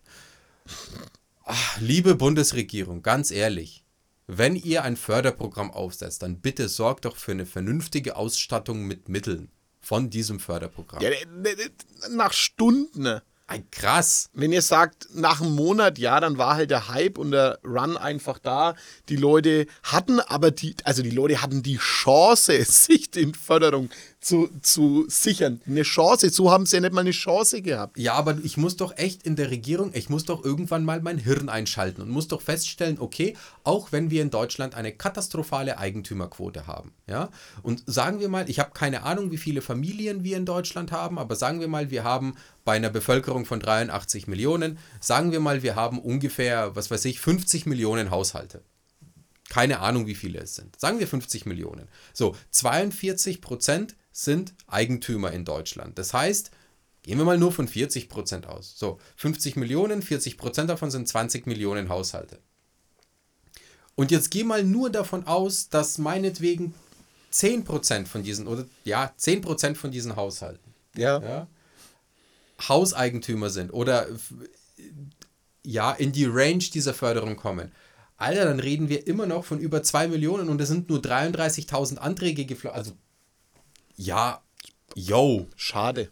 Ach, 1.43 1.81
liebe 1.81 2.13
Bundesregierung, 2.13 3.01
ganz 3.01 3.31
ehrlich, 3.31 3.83
wenn 4.27 4.55
ihr 4.55 4.83
ein 4.83 4.95
Förderprogramm 4.95 5.71
aufsetzt, 5.71 6.21
dann 6.21 6.41
bitte 6.41 6.69
sorgt 6.69 7.05
doch 7.05 7.17
für 7.17 7.31
eine 7.31 7.47
vernünftige 7.47 8.15
Ausstattung 8.15 8.83
mit 8.83 9.09
Mitteln 9.09 9.49
von 9.79 10.11
diesem 10.11 10.39
Förderprogramm. 10.39 11.01
Ja, 11.01 11.09
nach 12.11 12.33
Stunden. 12.33 13.21
Krass. 13.71 14.29
Wenn 14.33 14.51
ihr 14.51 14.61
sagt, 14.61 15.07
nach 15.13 15.41
einem 15.41 15.55
Monat, 15.55 15.97
ja, 15.97 16.19
dann 16.19 16.37
war 16.37 16.55
halt 16.55 16.69
der 16.69 16.89
Hype 16.89 17.17
und 17.17 17.31
der 17.31 17.59
Run 17.63 17.97
einfach 17.97 18.37
da. 18.37 18.75
Die 19.09 19.15
Leute 19.15 19.65
hatten 19.83 20.19
aber 20.19 20.51
die, 20.51 20.75
also 20.83 21.01
die 21.01 21.09
Leute 21.09 21.41
hatten 21.41 21.63
die 21.63 21.77
Chance, 21.77 22.63
sich 22.65 23.15
in 23.15 23.33
Förderung 23.33 23.89
zu, 24.21 24.49
zu 24.61 25.05
sichern. 25.07 25.61
Eine 25.65 25.83
Chance. 25.83 26.29
So 26.29 26.51
haben 26.51 26.65
sie 26.65 26.77
ja 26.77 26.81
nicht 26.81 26.93
mal 26.93 27.01
eine 27.01 27.11
Chance 27.11 27.61
gehabt. 27.61 27.97
Ja, 27.97 28.13
aber 28.13 28.37
ich 28.43 28.57
muss 28.57 28.75
doch 28.75 28.97
echt 28.97 29.23
in 29.23 29.35
der 29.35 29.49
Regierung, 29.49 29.91
ich 29.93 30.09
muss 30.09 30.25
doch 30.25 30.43
irgendwann 30.43 30.83
mal 30.83 31.01
mein 31.01 31.17
Hirn 31.17 31.47
einschalten 31.47 32.01
und 32.01 32.09
muss 32.09 32.27
doch 32.27 32.41
feststellen, 32.41 32.99
okay, 32.99 33.35
auch 33.63 33.91
wenn 33.91 34.11
wir 34.11 34.21
in 34.21 34.29
Deutschland 34.29 34.75
eine 34.75 34.91
katastrophale 34.91 35.77
Eigentümerquote 35.77 36.67
haben, 36.67 36.91
ja, 37.07 37.29
und 37.63 37.83
sagen 37.85 38.19
wir 38.19 38.29
mal, 38.29 38.49
ich 38.49 38.59
habe 38.59 38.71
keine 38.71 39.03
Ahnung, 39.03 39.31
wie 39.31 39.37
viele 39.37 39.61
Familien 39.61 40.23
wir 40.23 40.37
in 40.37 40.45
Deutschland 40.45 40.91
haben, 40.91 41.17
aber 41.17 41.35
sagen 41.35 41.61
wir 41.61 41.67
mal, 41.67 41.89
wir 41.89 42.03
haben 42.03 42.35
bei 42.65 42.73
einer 42.73 42.89
Bevölkerung 42.89 43.45
von 43.45 43.59
83 43.59 44.27
Millionen, 44.27 44.77
sagen 44.99 45.31
wir 45.31 45.39
mal, 45.39 45.63
wir 45.63 45.75
haben 45.75 45.99
ungefähr, 45.99 46.75
was 46.75 46.91
weiß 46.91 47.05
ich, 47.05 47.19
50 47.19 47.65
Millionen 47.65 48.11
Haushalte. 48.11 48.63
Keine 49.49 49.79
Ahnung, 49.79 50.05
wie 50.05 50.15
viele 50.15 50.39
es 50.39 50.55
sind. 50.55 50.79
Sagen 50.79 50.99
wir 50.99 51.07
50 51.07 51.47
Millionen. 51.47 51.87
So, 52.13 52.35
42 52.51 53.41
Prozent 53.41 53.95
sind 54.11 54.53
Eigentümer 54.67 55.31
in 55.31 55.45
Deutschland. 55.45 55.97
Das 55.97 56.13
heißt, 56.13 56.51
gehen 57.03 57.17
wir 57.17 57.25
mal 57.25 57.37
nur 57.37 57.51
von 57.51 57.67
40 57.67 58.09
Prozent 58.09 58.47
aus. 58.47 58.77
So, 58.77 58.99
50 59.17 59.55
Millionen, 59.55 60.01
40 60.01 60.37
Prozent 60.37 60.69
davon 60.69 60.91
sind 60.91 61.07
20 61.07 61.47
Millionen 61.47 61.89
Haushalte. 61.89 62.39
Und 63.95 64.11
jetzt 64.11 64.31
geh 64.31 64.43
mal 64.43 64.63
nur 64.63 64.89
davon 64.89 65.27
aus, 65.27 65.69
dass 65.69 65.97
meinetwegen 65.97 66.73
10 67.31 67.65
Prozent 67.65 68.07
von 68.07 68.23
diesen, 68.23 68.47
oder 68.47 68.65
ja, 68.83 69.13
10 69.17 69.41
Prozent 69.41 69.77
von 69.77 69.91
diesen 69.91 70.15
Haushalten 70.15 70.69
ja. 70.95 71.19
ja. 71.21 71.47
Hauseigentümer 72.67 73.49
sind 73.49 73.71
oder 73.71 74.07
ja, 75.63 75.91
in 75.91 76.11
die 76.11 76.25
Range 76.25 76.57
dieser 76.57 76.93
Förderung 76.93 77.35
kommen. 77.35 77.71
Alter, 78.17 78.45
dann 78.45 78.59
reden 78.59 78.89
wir 78.89 79.07
immer 79.07 79.25
noch 79.25 79.45
von 79.45 79.59
über 79.59 79.81
2 79.81 80.09
Millionen 80.09 80.49
und 80.49 80.59
es 80.59 80.67
sind 80.67 80.89
nur 80.89 80.99
33.000 80.99 81.97
Anträge 81.97 82.45
geflossen. 82.45 82.75
Also 82.75 82.91
ja, 83.99 84.41
yo. 84.95 85.47
Schade. 85.57 86.09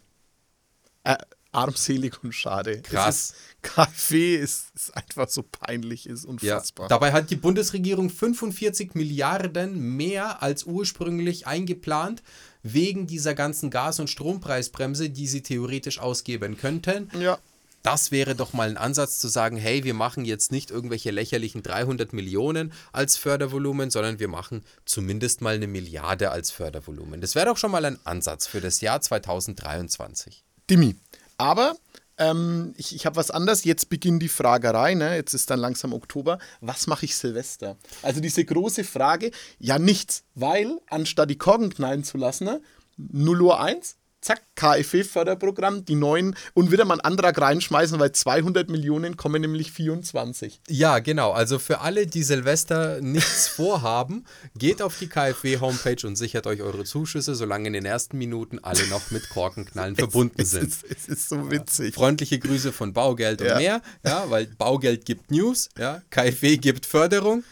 Äh, 1.04 1.16
armselig 1.52 2.22
und 2.22 2.34
schade. 2.34 2.82
Krass. 2.82 3.32
KfW 3.62 4.36
ist, 4.36 4.66
ist, 4.74 4.94
einfach 4.94 5.30
so 5.30 5.42
peinlich, 5.42 6.06
ist 6.06 6.26
unfassbar. 6.26 6.84
Ja, 6.84 6.88
dabei 6.88 7.12
hat 7.12 7.30
die 7.30 7.36
Bundesregierung 7.36 8.10
45 8.10 8.94
Milliarden 8.94 9.96
mehr 9.96 10.42
als 10.42 10.64
ursprünglich 10.64 11.46
eingeplant, 11.46 12.22
wegen 12.62 13.06
dieser 13.06 13.34
ganzen 13.34 13.70
Gas- 13.70 14.00
und 14.00 14.10
Strompreisbremse, 14.10 15.08
die 15.08 15.26
sie 15.26 15.42
theoretisch 15.42 15.98
ausgeben 15.98 16.58
könnten. 16.58 17.10
Ja 17.18 17.38
das 17.82 18.10
wäre 18.10 18.34
doch 18.34 18.52
mal 18.52 18.68
ein 18.68 18.76
Ansatz 18.76 19.18
zu 19.18 19.28
sagen, 19.28 19.56
hey, 19.56 19.84
wir 19.84 19.94
machen 19.94 20.24
jetzt 20.24 20.52
nicht 20.52 20.70
irgendwelche 20.70 21.10
lächerlichen 21.10 21.62
300 21.62 22.12
Millionen 22.12 22.72
als 22.92 23.16
Fördervolumen, 23.16 23.90
sondern 23.90 24.18
wir 24.18 24.28
machen 24.28 24.64
zumindest 24.84 25.40
mal 25.40 25.54
eine 25.54 25.66
Milliarde 25.66 26.30
als 26.30 26.50
Fördervolumen. 26.50 27.20
Das 27.20 27.34
wäre 27.34 27.46
doch 27.46 27.56
schon 27.56 27.70
mal 27.70 27.84
ein 27.84 27.98
Ansatz 28.04 28.46
für 28.46 28.60
das 28.60 28.80
Jahr 28.80 29.00
2023. 29.00 30.44
Dimi, 30.68 30.96
aber 31.38 31.76
ähm, 32.18 32.74
ich, 32.76 32.94
ich 32.94 33.06
habe 33.06 33.16
was 33.16 33.30
anderes. 33.30 33.64
Jetzt 33.64 33.88
beginnt 33.88 34.22
die 34.22 34.28
Fragerei. 34.28 34.94
Ne? 34.94 35.14
Jetzt 35.14 35.34
ist 35.34 35.50
dann 35.50 35.60
langsam 35.60 35.92
Oktober. 35.92 36.38
Was 36.60 36.86
mache 36.86 37.04
ich 37.04 37.16
Silvester? 37.16 37.76
Also 38.02 38.20
diese 38.20 38.44
große 38.44 38.84
Frage, 38.84 39.30
ja 39.58 39.78
nichts, 39.78 40.24
weil 40.34 40.78
anstatt 40.90 41.30
die 41.30 41.38
Korken 41.38 41.72
knallen 41.72 42.04
zu 42.04 42.18
lassen, 42.18 42.44
ne? 42.44 42.60
0 42.96 43.42
Uhr 43.42 43.60
1, 43.60 43.94
zack, 44.20 44.42
KfW-Förderprogramm, 44.56 45.84
die 45.84 45.94
neuen 45.94 46.34
und 46.54 46.72
wieder 46.72 46.84
mal 46.84 46.94
einen 46.94 47.00
Antrag 47.02 47.40
reinschmeißen, 47.40 47.98
weil 48.00 48.12
200 48.12 48.68
Millionen 48.68 49.16
kommen 49.16 49.40
nämlich 49.40 49.72
24. 49.72 50.60
Ja, 50.68 50.98
genau. 50.98 51.32
Also 51.32 51.58
für 51.58 51.80
alle, 51.80 52.06
die 52.06 52.22
Silvester 52.22 53.00
nichts 53.00 53.48
vorhaben, 53.48 54.24
geht 54.56 54.82
auf 54.82 54.98
die 54.98 55.08
KfW-Homepage 55.08 56.06
und 56.06 56.16
sichert 56.16 56.46
euch 56.46 56.62
eure 56.62 56.84
Zuschüsse, 56.84 57.34
solange 57.34 57.68
in 57.68 57.72
den 57.74 57.84
ersten 57.84 58.18
Minuten 58.18 58.58
alle 58.58 58.86
noch 58.88 59.10
mit 59.10 59.28
Korkenknallen 59.30 59.96
verbunden 59.96 60.42
es, 60.42 60.50
sind. 60.50 60.72
Es, 60.72 60.82
es, 60.90 61.08
ist 61.08 61.28
so 61.28 61.50
witzig. 61.50 61.94
Freundliche 61.94 62.38
Grüße 62.38 62.72
von 62.72 62.92
Baugeld 62.92 63.40
und 63.40 63.48
ja. 63.48 63.56
mehr, 63.56 63.82
ja, 64.04 64.24
weil 64.28 64.46
Baugeld 64.46 65.04
gibt 65.04 65.30
News, 65.30 65.68
ja, 65.78 66.02
KfW 66.10 66.56
gibt 66.56 66.86
Förderung 66.86 67.44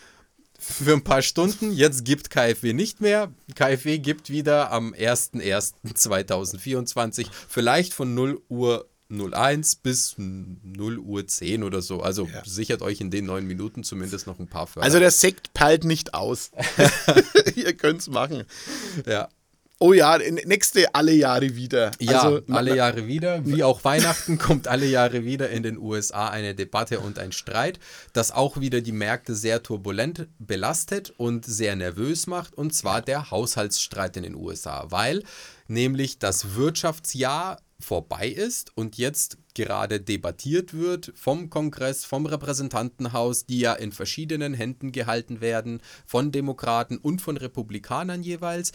für 0.58 0.92
ein 0.92 1.04
paar 1.04 1.22
Stunden. 1.22 1.72
Jetzt 1.72 2.04
gibt 2.04 2.30
KfW 2.30 2.72
nicht 2.72 3.00
mehr. 3.00 3.32
KfW 3.54 3.98
gibt 3.98 4.30
wieder 4.30 4.72
am 4.72 4.94
01.01.2024 4.94 7.26
vielleicht 7.48 7.94
von 7.94 8.14
0 8.14 8.40
Uhr 8.48 8.88
01 9.08 9.76
bis 9.76 10.16
0 10.18 10.98
Uhr 10.98 11.26
10 11.26 11.62
oder 11.62 11.80
so. 11.82 12.00
Also 12.00 12.26
ja. 12.26 12.42
sichert 12.44 12.82
euch 12.82 13.00
in 13.00 13.10
den 13.10 13.26
neun 13.26 13.46
Minuten 13.46 13.84
zumindest 13.84 14.26
noch 14.26 14.38
ein 14.38 14.48
paar 14.48 14.66
Förder. 14.66 14.84
Also 14.84 14.98
der 14.98 15.12
Sekt 15.12 15.54
peilt 15.54 15.84
nicht 15.84 16.14
aus. 16.14 16.50
Ihr 17.54 17.74
könnt 17.74 18.00
es 18.00 18.08
machen. 18.08 18.44
Ja. 19.06 19.28
Oh 19.78 19.92
ja, 19.92 20.16
nächste 20.46 20.94
alle 20.94 21.12
Jahre 21.12 21.54
wieder. 21.54 21.90
Ja, 22.00 22.22
also, 22.22 22.40
alle 22.48 22.74
Jahre 22.74 23.06
wieder. 23.06 23.44
Wie 23.44 23.62
auch 23.62 23.84
Weihnachten 23.84 24.38
kommt 24.38 24.68
alle 24.68 24.86
Jahre 24.86 25.24
wieder 25.24 25.50
in 25.50 25.62
den 25.62 25.76
USA 25.76 26.30
eine 26.30 26.54
Debatte 26.54 27.00
und 27.00 27.18
ein 27.18 27.30
Streit, 27.30 27.78
das 28.14 28.32
auch 28.32 28.58
wieder 28.58 28.80
die 28.80 28.92
Märkte 28.92 29.34
sehr 29.34 29.62
turbulent 29.62 30.28
belastet 30.38 31.12
und 31.18 31.44
sehr 31.44 31.76
nervös 31.76 32.26
macht. 32.26 32.54
Und 32.54 32.74
zwar 32.74 33.02
der 33.02 33.30
Haushaltsstreit 33.30 34.16
in 34.16 34.22
den 34.22 34.34
USA, 34.34 34.86
weil 34.88 35.22
nämlich 35.68 36.18
das 36.18 36.54
Wirtschaftsjahr 36.54 37.58
vorbei 37.78 38.28
ist 38.28 38.74
und 38.74 38.96
jetzt 38.96 39.36
gerade 39.54 40.00
debattiert 40.00 40.72
wird 40.72 41.12
vom 41.14 41.50
Kongress, 41.50 42.06
vom 42.06 42.24
Repräsentantenhaus, 42.24 43.44
die 43.44 43.60
ja 43.60 43.74
in 43.74 43.92
verschiedenen 43.92 44.54
Händen 44.54 44.92
gehalten 44.92 45.42
werden, 45.42 45.82
von 46.06 46.32
Demokraten 46.32 46.96
und 46.96 47.20
von 47.20 47.36
Republikanern 47.36 48.22
jeweils 48.22 48.72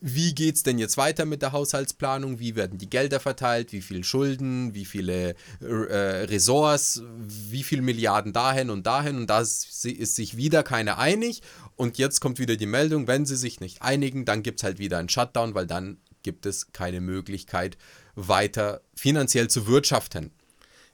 wie 0.00 0.34
geht 0.34 0.56
es 0.56 0.62
denn 0.62 0.78
jetzt 0.78 0.96
weiter 0.96 1.24
mit 1.24 1.42
der 1.42 1.52
Haushaltsplanung? 1.52 2.38
Wie 2.38 2.56
werden 2.56 2.78
die 2.78 2.88
Gelder 2.88 3.20
verteilt? 3.20 3.72
Wie 3.72 3.82
viel 3.82 4.02
Schulden? 4.04 4.74
Wie 4.74 4.84
viele 4.84 5.34
äh, 5.60 5.64
Ressorts? 5.64 7.02
Wie 7.18 7.62
viele 7.62 7.82
Milliarden 7.82 8.32
dahin 8.32 8.70
und 8.70 8.86
dahin? 8.86 9.16
Und 9.16 9.26
da 9.28 9.40
ist 9.40 9.82
sich 9.82 10.36
wieder 10.36 10.62
keiner 10.62 10.98
einig. 10.98 11.42
Und 11.76 11.98
jetzt 11.98 12.20
kommt 12.20 12.38
wieder 12.38 12.56
die 12.56 12.66
Meldung, 12.66 13.06
wenn 13.06 13.26
sie 13.26 13.36
sich 13.36 13.60
nicht 13.60 13.82
einigen, 13.82 14.24
dann 14.24 14.42
gibt 14.42 14.60
es 14.60 14.64
halt 14.64 14.78
wieder 14.78 14.98
einen 14.98 15.08
Shutdown, 15.08 15.54
weil 15.54 15.66
dann 15.66 15.98
gibt 16.22 16.46
es 16.46 16.72
keine 16.72 17.00
Möglichkeit, 17.00 17.76
weiter 18.14 18.82
finanziell 18.94 19.48
zu 19.48 19.66
wirtschaften. 19.66 20.32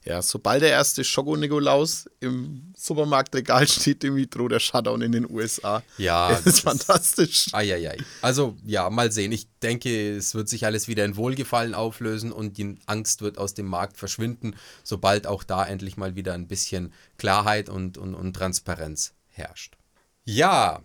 Ja, 0.06 0.22
sobald 0.22 0.62
der 0.62 0.70
erste 0.70 1.02
Schoko-Nikolaus 1.02 2.08
im 2.20 2.72
Supermarktregal 2.76 3.66
steht, 3.68 4.04
dem 4.04 4.30
droht 4.30 4.52
der 4.52 4.60
Shutdown 4.60 5.02
in 5.02 5.10
den 5.10 5.28
USA. 5.28 5.82
Ja, 5.98 6.28
das, 6.30 6.44
das 6.44 6.54
ist 6.54 6.60
fantastisch. 6.60 7.46
Eieiei. 7.52 7.98
Also, 8.22 8.56
ja, 8.64 8.88
mal 8.88 9.10
sehen. 9.10 9.32
Ich 9.32 9.48
denke, 9.62 10.16
es 10.16 10.36
wird 10.36 10.48
sich 10.48 10.64
alles 10.64 10.86
wieder 10.86 11.04
in 11.04 11.16
Wohlgefallen 11.16 11.75
auflösen 11.75 12.30
und 12.30 12.56
die 12.56 12.78
Angst 12.86 13.20
wird 13.20 13.36
aus 13.36 13.54
dem 13.54 13.66
Markt 13.66 13.96
verschwinden, 13.96 14.54
sobald 14.84 15.26
auch 15.26 15.42
da 15.42 15.66
endlich 15.66 15.96
mal 15.96 16.14
wieder 16.14 16.34
ein 16.34 16.46
bisschen 16.46 16.92
Klarheit 17.18 17.68
und, 17.68 17.98
und, 17.98 18.14
und 18.14 18.32
Transparenz 18.32 19.12
herrscht. 19.26 19.76
Ja. 20.25 20.82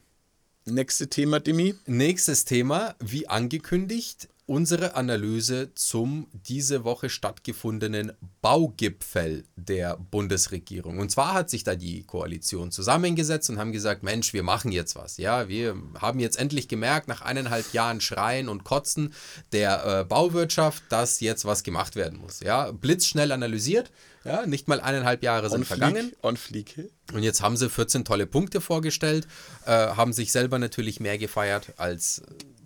Nächstes 0.66 1.10
Thema, 1.10 1.40
Dimi. 1.40 1.75
Nächstes 1.86 2.46
Thema, 2.46 2.96
wie 3.00 3.28
angekündigt, 3.28 4.30
unsere 4.51 4.96
Analyse 4.96 5.74
zum 5.75 6.27
diese 6.34 6.84
Woche 6.84 7.10
stattgefundenen 7.10 8.12
Baugipfel 8.41 9.46
der 9.55 9.96
Bundesregierung. 9.96 11.00
Und 11.00 11.10
zwar 11.10 11.34
hat 11.34 11.50
sich 11.50 11.63
da 11.63 11.75
die 11.75 12.03
Koalition 12.03 12.70
zusammengesetzt 12.70 13.50
und 13.50 13.60
haben 13.60 13.72
gesagt, 13.72 14.03
Mensch, 14.03 14.34
wir 14.34 14.43
machen 14.43 14.74
jetzt 14.74 14.98
was. 14.98 15.15
Ja, 15.15 15.48
wir 15.48 15.77
haben 16.01 16.20
jetzt 16.20 16.38
endlich 16.38 16.67
gemerkt, 16.67 17.08
nach 17.08 17.22
eineinhalb 17.22 17.72
Jahren 17.72 18.01
Schreien 18.01 18.50
und 18.50 18.65
Kotzen 18.65 19.13
der 19.53 19.86
äh, 19.86 20.03
Bauwirtschaft, 20.03 20.84
dass 20.89 21.22
jetzt 21.22 21.46
was 21.46 21.63
gemacht 21.63 21.96
werden 21.96 22.20
muss. 22.20 22.41
Ja, 22.41 22.72
blitzschnell 22.74 23.31
analysiert. 23.31 23.89
Ja, 24.25 24.46
nicht 24.46 24.67
mal 24.67 24.81
eineinhalb 24.81 25.24
Jahre 25.24 25.50
sind 25.50 25.62
on 25.62 25.65
vergangen. 25.65 26.10
Fleek, 26.10 26.24
on 26.24 26.38
fleek. 26.38 26.91
Und 27.13 27.24
jetzt 27.24 27.41
haben 27.41 27.55
sie 27.55 27.70
14 27.70 28.03
tolle 28.03 28.27
Punkte 28.27 28.60
vorgestellt, 28.60 29.27
äh, 29.65 29.72
haben 29.72 30.12
sich 30.12 30.34
selber 30.34 30.60
natürlich 30.60 31.00
mehr 31.00 31.17
gefeiert 31.17 31.74
als 31.77 32.22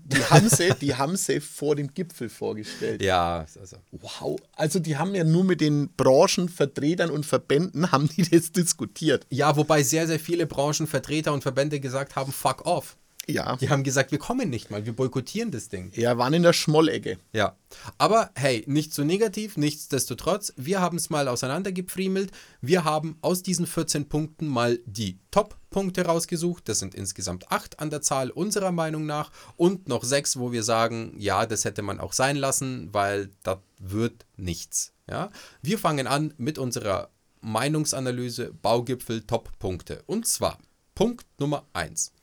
die 0.06 0.24
haben 0.24 0.50
sie, 0.50 0.70
die 0.82 0.96
haben 0.96 1.16
sie 1.18 1.40
vor 1.40 1.76
dem 1.76 1.94
Gipfel 1.94 2.30
vorgestellt. 2.30 3.02
Ja, 3.02 3.46
also. 3.60 3.78
Wow. 3.92 4.40
Also 4.54 4.80
die 4.80 4.98
haben 4.98 5.16
ja 5.16 5.24
nur 5.24 5.44
mit 5.44 5.62
den 5.62 5.90
Branchenvertretern 5.98 7.10
und 7.10 7.26
Verbänden 7.26 7.92
haben 7.92 8.10
die 8.16 8.24
das 8.30 8.52
diskutiert. 8.52 9.26
Ja, 9.30 9.56
wobei 9.58 9.84
sehr, 9.84 10.08
sehr 10.08 10.20
viele 10.20 10.46
Branchenvertreter 10.46 11.34
und 11.34 11.42
Verbände 11.42 11.80
gesagt 11.80 12.16
haben, 12.16 12.32
fuck 12.32 12.66
off. 12.66 12.98
Ja. 13.28 13.56
Die 13.58 13.70
haben 13.70 13.84
gesagt, 13.84 14.12
wir 14.12 14.20
kommen 14.20 14.50
nicht 14.50 14.70
mal, 14.70 14.86
wir 14.86 14.94
boykottieren 14.94 15.52
das 15.52 15.70
Ding. 15.70 15.92
Ja, 15.96 16.18
waren 16.18 16.34
in 16.34 16.44
der 16.44 16.54
Schmollecke. 16.54 17.18
Ja. 17.34 17.56
Aber 17.98 18.32
hey, 18.36 18.64
nicht 18.68 18.94
so 18.94 19.04
negativ, 19.04 19.58
nichtsdestotrotz, 19.58 20.54
wir 20.58 20.80
haben 20.82 20.98
es 20.98 21.10
mal 21.10 21.28
auseinandergepfriemelt. 21.28 22.32
Wir 22.62 22.84
haben 22.84 23.18
aus 23.22 23.42
diesen 23.44 23.68
14 23.68 24.10
Punkten 24.10 24.48
mal 24.48 24.80
die 24.86 25.20
Top-Punkte 25.32 26.06
rausgesucht. 26.06 26.70
Das 26.70 26.80
sind 26.80 26.96
insgesamt 26.96 27.52
acht 27.52 27.80
an 27.80 27.90
der 27.90 28.02
Zahl 28.02 28.30
unserer 28.30 28.72
Meinung 28.72 29.06
nach 29.06 29.32
und 29.58 29.88
noch 29.88 30.04
sechs, 30.04 30.38
wo 30.38 30.52
wir 30.52 30.64
sagen, 30.64 31.16
ja, 31.18 31.46
das 31.46 31.66
hätte 31.66 31.82
man 31.82 32.00
auch 32.00 32.14
sein 32.14 32.36
lassen, 32.36 32.90
weil 32.94 33.32
das 33.44 33.58
wird 33.80 34.26
nichts. 34.38 34.94
Ja? 35.10 35.30
Wir 35.62 35.80
fangen 35.80 36.08
an 36.08 36.34
mit 36.38 36.58
unserer 36.58 37.10
Meinungsanalyse 37.42 38.54
Baugipfel 38.54 39.22
Top-Punkte. 39.22 40.04
Und 40.08 40.28
zwar 40.28 40.58
Punkt 40.96 41.26
Nummer 41.40 41.66
1. 41.74 42.14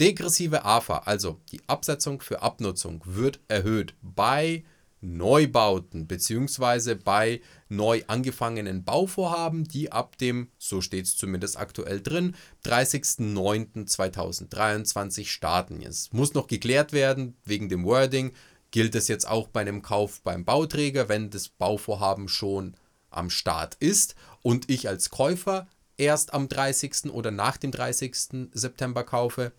Degressive 0.00 0.64
AFA, 0.64 0.98
also 0.98 1.40
die 1.50 1.60
Absetzung 1.66 2.20
für 2.20 2.40
Abnutzung, 2.40 3.02
wird 3.04 3.40
erhöht 3.48 3.94
bei 4.00 4.62
Neubauten 5.00 6.06
bzw. 6.06 6.94
bei 6.94 7.40
neu 7.68 8.04
angefangenen 8.06 8.84
Bauvorhaben, 8.84 9.64
die 9.64 9.90
ab 9.90 10.16
dem, 10.18 10.52
so 10.56 10.80
steht 10.80 11.06
es 11.06 11.16
zumindest 11.16 11.56
aktuell 11.56 12.00
drin, 12.00 12.36
30.09.2023 12.64 15.26
starten. 15.26 15.82
Es 15.82 16.12
muss 16.12 16.34
noch 16.34 16.46
geklärt 16.46 16.92
werden 16.92 17.36
wegen 17.44 17.68
dem 17.68 17.84
Wording. 17.84 18.30
Gilt 18.70 18.94
es 18.94 19.08
jetzt 19.08 19.26
auch 19.26 19.48
bei 19.48 19.62
einem 19.62 19.82
Kauf 19.82 20.20
beim 20.22 20.44
Bauträger, 20.44 21.08
wenn 21.08 21.30
das 21.30 21.48
Bauvorhaben 21.48 22.28
schon 22.28 22.76
am 23.10 23.30
Start 23.30 23.74
ist 23.80 24.14
und 24.42 24.70
ich 24.70 24.88
als 24.88 25.10
Käufer 25.10 25.66
erst 25.96 26.34
am 26.34 26.48
30. 26.48 27.10
oder 27.10 27.30
nach 27.30 27.56
dem 27.56 27.72
30. 27.72 28.50
September 28.52 29.04
kaufe? 29.04 29.52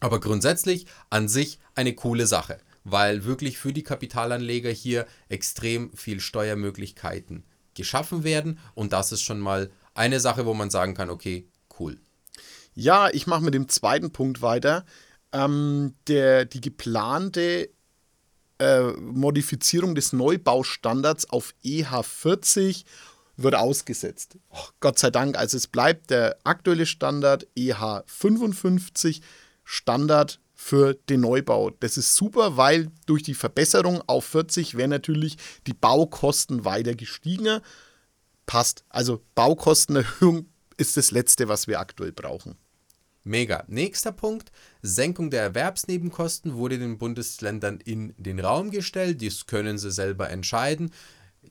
Aber 0.00 0.20
grundsätzlich 0.20 0.86
an 1.10 1.28
sich 1.28 1.58
eine 1.74 1.94
coole 1.94 2.26
Sache, 2.26 2.58
weil 2.84 3.24
wirklich 3.24 3.58
für 3.58 3.72
die 3.72 3.82
Kapitalanleger 3.82 4.70
hier 4.70 5.06
extrem 5.28 5.92
viel 5.94 6.20
Steuermöglichkeiten 6.20 7.44
geschaffen 7.74 8.24
werden 8.24 8.58
und 8.74 8.92
das 8.92 9.12
ist 9.12 9.22
schon 9.22 9.40
mal 9.40 9.70
eine 9.94 10.20
Sache, 10.20 10.46
wo 10.46 10.54
man 10.54 10.70
sagen 10.70 10.94
kann, 10.94 11.10
okay, 11.10 11.48
cool. 11.78 11.98
Ja, 12.74 13.08
ich 13.10 13.26
mache 13.26 13.42
mit 13.42 13.54
dem 13.54 13.68
zweiten 13.68 14.10
Punkt 14.10 14.42
weiter. 14.42 14.84
Ähm, 15.32 15.94
der, 16.06 16.44
die 16.44 16.60
geplante 16.60 17.70
äh, 18.58 18.92
Modifizierung 18.92 19.94
des 19.94 20.12
Neubaustandards 20.12 21.30
auf 21.30 21.54
EH40 21.64 22.84
wird 23.36 23.54
ausgesetzt. 23.54 24.38
Oh, 24.50 24.68
Gott 24.80 24.98
sei 24.98 25.10
Dank, 25.10 25.36
also 25.36 25.56
es 25.56 25.66
bleibt 25.66 26.10
der 26.10 26.38
aktuelle 26.44 26.86
Standard 26.86 27.46
EH55 27.56 29.22
Standard 29.64 30.40
für 30.54 30.94
den 30.94 31.20
Neubau. 31.20 31.70
Das 31.80 31.96
ist 31.96 32.14
super, 32.14 32.56
weil 32.56 32.90
durch 33.06 33.22
die 33.22 33.34
Verbesserung 33.34 34.02
auf 34.06 34.24
40 34.26 34.76
wären 34.76 34.90
natürlich 34.90 35.36
die 35.66 35.74
Baukosten 35.74 36.64
weiter 36.64 36.94
gestiegen. 36.94 37.60
Passt. 38.46 38.84
Also 38.88 39.22
Baukostenerhöhung 39.34 40.46
ist 40.76 40.96
das 40.96 41.10
Letzte, 41.10 41.48
was 41.48 41.66
wir 41.66 41.80
aktuell 41.80 42.12
brauchen. 42.12 42.56
Mega. 43.24 43.64
Nächster 43.68 44.12
Punkt. 44.12 44.52
Senkung 44.82 45.30
der 45.30 45.42
Erwerbsnebenkosten 45.42 46.54
wurde 46.54 46.78
den 46.78 46.98
Bundesländern 46.98 47.80
in 47.80 48.14
den 48.18 48.38
Raum 48.38 48.70
gestellt. 48.70 49.22
Dies 49.22 49.46
können 49.46 49.78
sie 49.78 49.90
selber 49.90 50.28
entscheiden. 50.30 50.90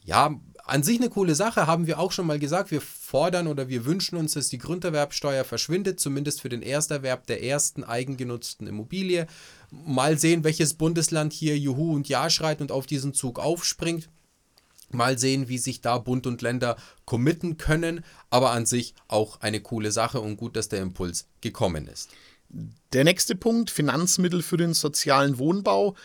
Ja, 0.03 0.39
an 0.65 0.81
sich 0.81 0.97
eine 0.97 1.09
coole 1.09 1.35
Sache, 1.35 1.67
haben 1.67 1.87
wir 1.87 1.99
auch 1.99 2.11
schon 2.13 2.25
mal 2.25 2.39
gesagt. 2.39 2.71
Wir 2.71 2.79
fordern 2.79 3.47
oder 3.47 3.67
wir 3.67 3.85
wünschen 3.85 4.17
uns, 4.17 4.33
dass 4.33 4.47
die 4.47 4.57
Grunderwerbsteuer 4.57 5.43
verschwindet, 5.43 5.99
zumindest 5.99 6.41
für 6.41 6.49
den 6.49 6.61
Ersterwerb 6.61 7.27
der 7.27 7.43
ersten 7.43 7.83
eigengenutzten 7.83 8.67
Immobilie. 8.67 9.27
Mal 9.71 10.17
sehen, 10.17 10.43
welches 10.45 10.75
Bundesland 10.75 11.33
hier 11.33 11.57
Juhu 11.57 11.93
und 11.93 12.07
Ja 12.07 12.29
schreit 12.29 12.61
und 12.61 12.71
auf 12.71 12.85
diesen 12.85 13.13
Zug 13.13 13.39
aufspringt. 13.39 14.09
Mal 14.89 15.17
sehen, 15.17 15.49
wie 15.49 15.57
sich 15.57 15.81
da 15.81 15.97
Bund 15.97 16.27
und 16.27 16.41
Länder 16.41 16.77
committen 17.03 17.57
können, 17.57 18.05
aber 18.29 18.51
an 18.51 18.65
sich 18.65 18.93
auch 19.07 19.41
eine 19.41 19.59
coole 19.59 19.91
Sache 19.91 20.21
und 20.21 20.37
gut, 20.37 20.55
dass 20.55 20.69
der 20.69 20.81
Impuls 20.81 21.27
gekommen 21.41 21.87
ist. 21.87 22.09
Der 22.93 23.03
nächste 23.03 23.35
Punkt, 23.35 23.71
Finanzmittel 23.71 24.43
für 24.43 24.57
den 24.57 24.73
sozialen 24.73 25.39
Wohnbau 25.39 25.95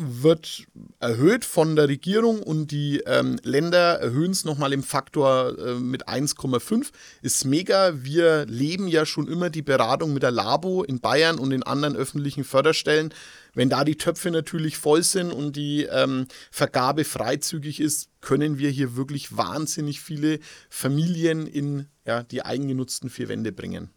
wird 0.00 0.64
erhöht 0.98 1.44
von 1.44 1.76
der 1.76 1.88
Regierung 1.88 2.42
und 2.42 2.70
die 2.70 3.00
ähm, 3.06 3.38
Länder 3.42 4.00
erhöhen 4.00 4.30
es 4.30 4.44
nochmal 4.44 4.72
im 4.72 4.82
Faktor 4.82 5.58
äh, 5.58 5.74
mit 5.74 6.08
1,5. 6.08 6.90
Ist 7.22 7.44
mega. 7.44 7.92
Wir 8.02 8.46
leben 8.46 8.88
ja 8.88 9.04
schon 9.04 9.28
immer 9.28 9.50
die 9.50 9.62
Beratung 9.62 10.12
mit 10.12 10.22
der 10.22 10.30
Labo 10.30 10.82
in 10.82 11.00
Bayern 11.00 11.38
und 11.38 11.52
in 11.52 11.62
anderen 11.62 11.96
öffentlichen 11.96 12.44
Förderstellen. 12.44 13.12
Wenn 13.54 13.68
da 13.68 13.84
die 13.84 13.96
Töpfe 13.96 14.30
natürlich 14.30 14.76
voll 14.76 15.02
sind 15.02 15.32
und 15.32 15.56
die 15.56 15.84
ähm, 15.84 16.26
Vergabe 16.50 17.04
freizügig 17.04 17.80
ist, 17.80 18.08
können 18.20 18.58
wir 18.58 18.70
hier 18.70 18.96
wirklich 18.96 19.36
wahnsinnig 19.36 20.00
viele 20.00 20.38
Familien 20.68 21.46
in 21.46 21.86
ja, 22.06 22.22
die 22.22 22.44
eigengenutzten 22.44 23.10
vier 23.10 23.28
Wände 23.28 23.52
bringen. 23.52 23.90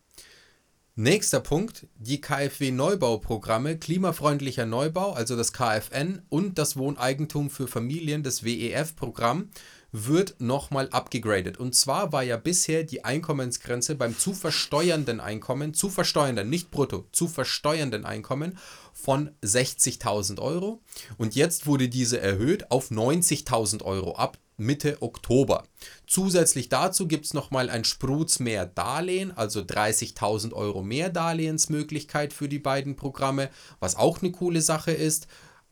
Nächster 0.95 1.39
Punkt, 1.39 1.88
die 1.97 2.21
KfW-Neubauprogramme 2.21 3.79
Klimafreundlicher 3.79 4.67
Neubau, 4.67 5.13
also 5.13 5.36
das 5.36 5.51
KfN 5.51 6.21
und 6.29 6.60
das 6.60 6.77
Wohneigentum 6.77 7.49
für 7.49 7.67
Familien, 7.67 8.21
das 8.21 8.43
WEF-Programm, 8.43 9.49
wird 9.91 10.36
nochmal 10.38 10.89
abgegradet. 10.91 11.58
Und 11.58 11.73
zwar 11.73 12.12
war 12.12 12.21
ja 12.21 12.38
bisher 12.38 12.84
die 12.84 13.06
Einkommensgrenze 13.06 13.95
beim 13.95 14.15
zu 14.15 14.36
versteuernden 14.36 15.19
Einkommen, 15.19 15.73
zu 15.73 15.89
versteuernden, 15.89 16.47
nicht 16.47 16.69
brutto, 16.69 17.08
zu 17.12 17.27
versteuernden 17.27 18.06
Einkommen 18.06 18.60
von 18.93 19.32
60.000 19.43 20.39
Euro. 20.39 20.84
Und 21.17 21.34
jetzt 21.34 21.65
wurde 21.65 21.89
diese 21.89 22.19
erhöht 22.19 22.69
auf 22.69 22.91
90.000 22.91 23.82
Euro 23.82 24.15
ab 24.15 24.38
Mitte 24.57 25.01
Oktober. 25.01 25.63
Zusätzlich 26.07 26.69
dazu 26.69 27.07
gibt 27.07 27.25
es 27.25 27.33
nochmal 27.33 27.69
ein 27.69 27.83
Spruz 27.83 28.39
mehr 28.39 28.65
Darlehen, 28.65 29.35
also 29.35 29.61
30.000 29.61 30.53
Euro 30.53 30.83
mehr 30.83 31.09
Darlehensmöglichkeit 31.09 32.33
für 32.33 32.47
die 32.47 32.59
beiden 32.59 32.95
Programme, 32.95 33.49
was 33.79 33.95
auch 33.95 34.21
eine 34.21 34.31
coole 34.31 34.61
Sache 34.61 34.91
ist. 34.91 35.27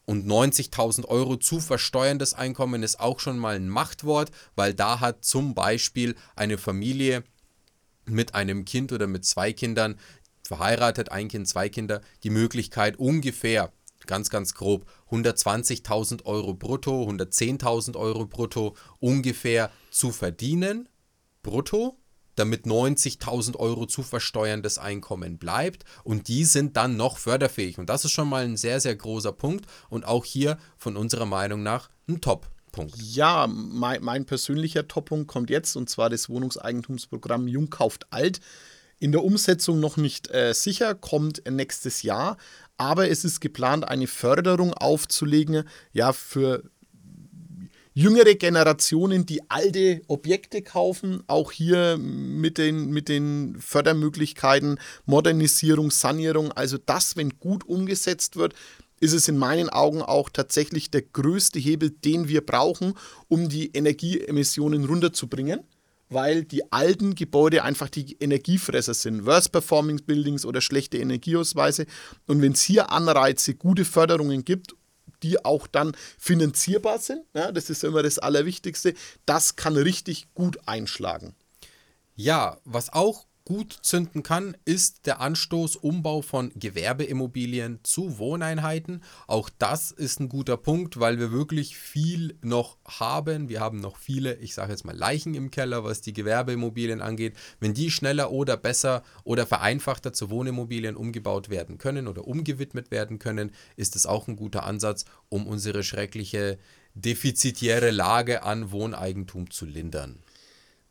Und 0.05 0.27
90.000 0.27 1.05
Euro 1.05 1.37
zu 1.37 1.59
versteuerndes 1.59 2.33
Einkommen 2.33 2.83
ist 2.83 2.99
auch 2.99 3.19
schon 3.19 3.37
mal 3.37 3.55
ein 3.55 3.69
Machtwort, 3.69 4.31
weil 4.55 4.73
da 4.73 4.99
hat 4.99 5.23
zum 5.23 5.53
Beispiel 5.53 6.15
eine 6.35 6.57
Familie 6.57 7.23
mit 8.05 8.35
einem 8.35 8.65
Kind 8.65 8.91
oder 8.91 9.07
mit 9.07 9.25
zwei 9.25 9.53
Kindern, 9.53 9.97
verheiratet, 10.43 11.11
ein 11.11 11.27
Kind, 11.27 11.47
zwei 11.47 11.69
Kinder, 11.69 12.01
die 12.23 12.29
Möglichkeit 12.29 12.97
ungefähr 12.97 13.71
ganz, 14.07 14.29
ganz 14.29 14.53
grob 14.53 14.85
120.000 15.09 16.25
Euro 16.25 16.53
brutto, 16.53 17.03
110.000 17.09 17.95
Euro 17.95 18.25
brutto 18.25 18.75
ungefähr 18.99 19.71
zu 19.89 20.11
verdienen, 20.11 20.89
brutto, 21.43 21.97
damit 22.35 22.65
90.000 22.65 23.57
Euro 23.57 23.85
zu 23.85 24.03
versteuerndes 24.03 24.77
Einkommen 24.77 25.37
bleibt 25.37 25.83
und 26.03 26.27
die 26.27 26.45
sind 26.45 26.77
dann 26.77 26.97
noch 26.97 27.17
förderfähig. 27.17 27.77
Und 27.77 27.89
das 27.89 28.05
ist 28.05 28.11
schon 28.11 28.29
mal 28.29 28.43
ein 28.43 28.57
sehr, 28.57 28.79
sehr 28.79 28.95
großer 28.95 29.31
Punkt 29.31 29.65
und 29.89 30.05
auch 30.05 30.25
hier 30.25 30.57
von 30.77 30.97
unserer 30.97 31.25
Meinung 31.25 31.63
nach 31.63 31.89
ein 32.07 32.21
Top. 32.21 32.49
Punkt. 32.71 32.95
Ja, 33.01 33.47
mein, 33.47 34.01
mein 34.01 34.25
persönlicher 34.25 34.87
Toppunkt 34.87 35.27
kommt 35.27 35.49
jetzt 35.49 35.75
und 35.75 35.89
zwar 35.89 36.09
das 36.09 36.29
Wohnungseigentumsprogramm 36.29 37.49
Jung 37.49 37.69
kauft 37.69 38.07
alt. 38.11 38.39
In 38.97 39.11
der 39.11 39.23
Umsetzung 39.23 39.79
noch 39.79 39.97
nicht 39.97 40.29
äh, 40.31 40.53
sicher, 40.53 40.95
kommt 40.95 41.41
nächstes 41.49 42.03
Jahr, 42.03 42.37
aber 42.77 43.09
es 43.09 43.25
ist 43.25 43.41
geplant, 43.41 43.87
eine 43.87 44.07
Förderung 44.07 44.73
aufzulegen, 44.73 45.63
ja, 45.93 46.13
für 46.13 46.63
jüngere 47.93 48.35
Generationen, 48.35 49.25
die 49.25 49.49
alte 49.49 50.01
Objekte 50.07 50.61
kaufen, 50.61 51.23
auch 51.27 51.51
hier 51.51 51.97
mit 51.97 52.57
den, 52.57 52.89
mit 52.89 53.09
den 53.09 53.57
Fördermöglichkeiten 53.59 54.79
Modernisierung, 55.05 55.91
Sanierung, 55.91 56.51
also 56.53 56.77
das, 56.77 57.17
wenn 57.17 57.37
gut 57.39 57.65
umgesetzt 57.65 58.37
wird, 58.37 58.53
ist 58.99 59.13
es 59.13 59.27
in 59.27 59.37
meinen 59.37 59.69
Augen 59.69 60.01
auch 60.01 60.29
tatsächlich 60.29 60.91
der 60.91 61.01
größte 61.01 61.59
Hebel, 61.59 61.89
den 61.89 62.27
wir 62.27 62.45
brauchen, 62.45 62.93
um 63.27 63.49
die 63.49 63.71
Energieemissionen 63.73 64.85
runterzubringen 64.85 65.61
weil 66.11 66.43
die 66.43 66.71
alten 66.71 67.15
Gebäude 67.15 67.63
einfach 67.63 67.89
die 67.89 68.17
Energiefresser 68.19 68.93
sind. 68.93 69.25
Worst 69.25 69.53
Performing 69.53 70.03
Buildings 70.05 70.45
oder 70.45 70.59
schlechte 70.59 70.97
Energieausweise. 70.97 71.85
Und 72.27 72.41
wenn 72.41 72.51
es 72.51 72.61
hier 72.61 72.91
Anreize, 72.91 73.55
gute 73.55 73.85
Förderungen 73.85 74.43
gibt, 74.43 74.75
die 75.23 75.43
auch 75.43 75.67
dann 75.67 75.93
finanzierbar 76.17 76.99
sind, 76.99 77.23
ja, 77.33 77.51
das 77.51 77.69
ist 77.69 77.83
immer 77.83 78.03
das 78.03 78.19
Allerwichtigste, 78.19 78.93
das 79.25 79.55
kann 79.55 79.77
richtig 79.77 80.27
gut 80.33 80.59
einschlagen. 80.65 81.33
Ja, 82.15 82.57
was 82.65 82.91
auch 82.91 83.25
gut 83.51 83.79
zünden 83.81 84.23
kann, 84.23 84.55
ist 84.63 85.07
der 85.07 85.19
Anstoß 85.19 85.75
Umbau 85.75 86.21
von 86.21 86.53
Gewerbeimmobilien 86.55 87.79
zu 87.83 88.17
Wohneinheiten. 88.17 89.03
Auch 89.27 89.49
das 89.49 89.91
ist 89.91 90.21
ein 90.21 90.29
guter 90.29 90.55
Punkt, 90.55 91.01
weil 91.01 91.19
wir 91.19 91.33
wirklich 91.33 91.75
viel 91.75 92.37
noch 92.41 92.77
haben. 92.87 93.49
Wir 93.49 93.59
haben 93.59 93.81
noch 93.81 93.97
viele, 93.97 94.35
ich 94.35 94.53
sage 94.53 94.71
jetzt 94.71 94.85
mal 94.85 94.95
Leichen 94.95 95.33
im 95.33 95.51
Keller, 95.51 95.83
was 95.83 95.99
die 95.99 96.13
Gewerbeimmobilien 96.13 97.01
angeht. 97.01 97.35
Wenn 97.59 97.73
die 97.73 97.91
schneller 97.91 98.31
oder 98.31 98.55
besser 98.55 99.03
oder 99.25 99.45
vereinfachter 99.45 100.13
zu 100.13 100.29
Wohnimmobilien 100.29 100.95
umgebaut 100.95 101.49
werden 101.49 101.77
können 101.77 102.07
oder 102.07 102.25
umgewidmet 102.29 102.89
werden 102.89 103.19
können, 103.19 103.51
ist 103.75 103.97
es 103.97 104.05
auch 104.05 104.29
ein 104.29 104.37
guter 104.37 104.63
Ansatz, 104.63 105.03
um 105.27 105.45
unsere 105.45 105.83
schreckliche 105.83 106.57
defizitäre 106.93 107.91
Lage 107.91 108.43
an 108.43 108.71
Wohneigentum 108.71 109.51
zu 109.51 109.65
lindern. 109.65 110.19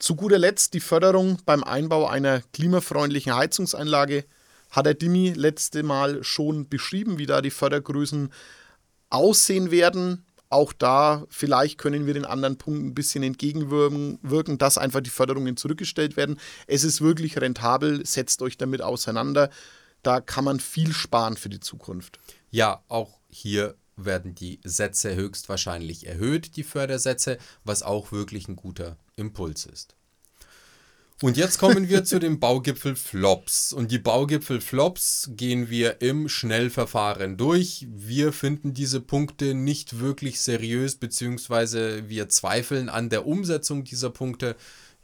Zu 0.01 0.17
guter 0.17 0.39
Letzt 0.39 0.73
die 0.73 0.81
Förderung 0.81 1.37
beim 1.45 1.63
Einbau 1.63 2.07
einer 2.07 2.41
klimafreundlichen 2.55 3.37
Heizungsanlage. 3.37 4.25
Hat 4.71 4.87
der 4.87 4.95
Dimi 4.95 5.35
letzte 5.35 5.83
Mal 5.83 6.25
schon 6.25 6.71
beschrieben, 6.71 7.19
wie 7.19 7.27
da 7.27 7.43
die 7.43 7.51
Fördergrößen 7.51 8.33
aussehen 9.11 9.71
werden. 9.71 10.25
Auch 10.49 10.73
da, 10.73 11.27
vielleicht 11.29 11.77
können 11.77 12.07
wir 12.07 12.15
den 12.15 12.25
anderen 12.25 12.57
Punkten 12.57 12.87
ein 12.87 12.95
bisschen 12.95 13.23
entgegenwirken, 13.23 14.57
dass 14.57 14.79
einfach 14.79 15.03
die 15.03 15.11
Förderungen 15.11 15.59
zurückgestellt 15.59 16.17
werden. 16.17 16.41
Es 16.67 16.83
ist 16.83 17.03
wirklich 17.03 17.39
rentabel, 17.39 18.07
setzt 18.07 18.41
euch 18.41 18.57
damit 18.57 18.81
auseinander. 18.81 19.51
Da 20.03 20.23
kann 20.23 20.45
man 20.45 20.61
viel 20.61 20.95
sparen 20.95 21.37
für 21.37 21.51
die 21.51 21.61
Zukunft. 21.61 22.21
Ja, 22.51 22.83
auch 22.89 23.21
hier 23.29 23.75
werden 23.97 24.35
die 24.35 24.61
Sätze 24.65 25.15
höchstwahrscheinlich 25.15 26.07
erhöht, 26.07 26.57
die 26.57 26.63
Fördersätze, 26.63 27.37
was 27.65 27.83
auch 27.83 28.13
wirklich 28.13 28.49
ein 28.49 28.57
guter 28.57 28.97
Impuls 29.21 29.67
ist. 29.67 29.95
Und 31.23 31.37
jetzt 31.37 31.59
kommen 31.59 31.91
wir 31.91 32.05
zu 32.05 32.19
den 32.19 32.41
Baugipfel-Flops. 32.41 33.75
Und 33.75 33.91
die 33.93 33.99
Baugipfel-Flops 33.99 35.33
gehen 35.37 35.69
wir 35.69 36.01
im 36.01 36.31
Schnellverfahren 36.31 37.37
durch. 37.37 37.87
Wir 37.91 38.33
finden 38.33 38.73
diese 38.73 39.03
Punkte 39.03 39.53
nicht 39.53 39.99
wirklich 39.99 40.41
seriös, 40.41 40.97
beziehungsweise 40.97 42.09
wir 42.09 42.31
zweifeln 42.31 42.89
an 42.89 43.11
der 43.11 43.27
Umsetzung 43.27 43.85
dieser 43.85 44.09
Punkte. 44.09 44.57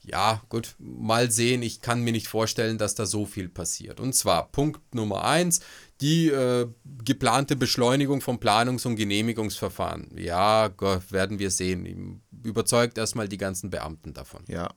Ja, 0.06 0.40
gut, 0.48 0.76
mal 0.78 1.32
sehen. 1.32 1.62
Ich 1.62 1.80
kann 1.80 2.02
mir 2.02 2.12
nicht 2.12 2.28
vorstellen, 2.28 2.78
dass 2.78 2.94
da 2.94 3.06
so 3.06 3.26
viel 3.26 3.48
passiert. 3.48 3.98
Und 3.98 4.14
zwar 4.14 4.48
Punkt 4.52 4.94
Nummer 4.94 5.24
eins 5.24 5.60
die 6.00 6.28
äh, 6.28 6.68
geplante 7.04 7.56
Beschleunigung 7.56 8.20
von 8.20 8.38
Planungs- 8.38 8.86
und 8.86 8.96
Genehmigungsverfahren. 8.96 10.10
Ja, 10.16 10.68
Gott, 10.68 11.10
werden 11.10 11.38
wir 11.38 11.50
sehen. 11.50 12.22
Überzeugt 12.44 12.98
erstmal 12.98 13.28
die 13.28 13.38
ganzen 13.38 13.70
Beamten 13.70 14.12
davon. 14.12 14.44
Ja. 14.46 14.68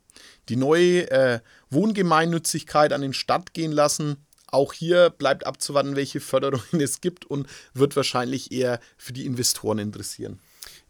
Die 0.47 0.55
neue 0.55 1.11
äh, 1.11 1.39
Wohngemeinnützigkeit 1.69 2.93
an 2.93 3.01
den 3.01 3.13
Start 3.13 3.53
gehen 3.53 3.71
lassen. 3.71 4.25
Auch 4.47 4.73
hier 4.73 5.09
bleibt 5.11 5.45
abzuwarten, 5.45 5.95
welche 5.95 6.21
Förderungen 6.21 6.63
es 6.81 7.01
gibt 7.01 7.25
und 7.25 7.47
wird 7.73 7.95
wahrscheinlich 7.95 8.51
eher 8.51 8.79
für 8.97 9.13
die 9.13 9.25
Investoren 9.25 9.77
interessieren. 9.77 10.39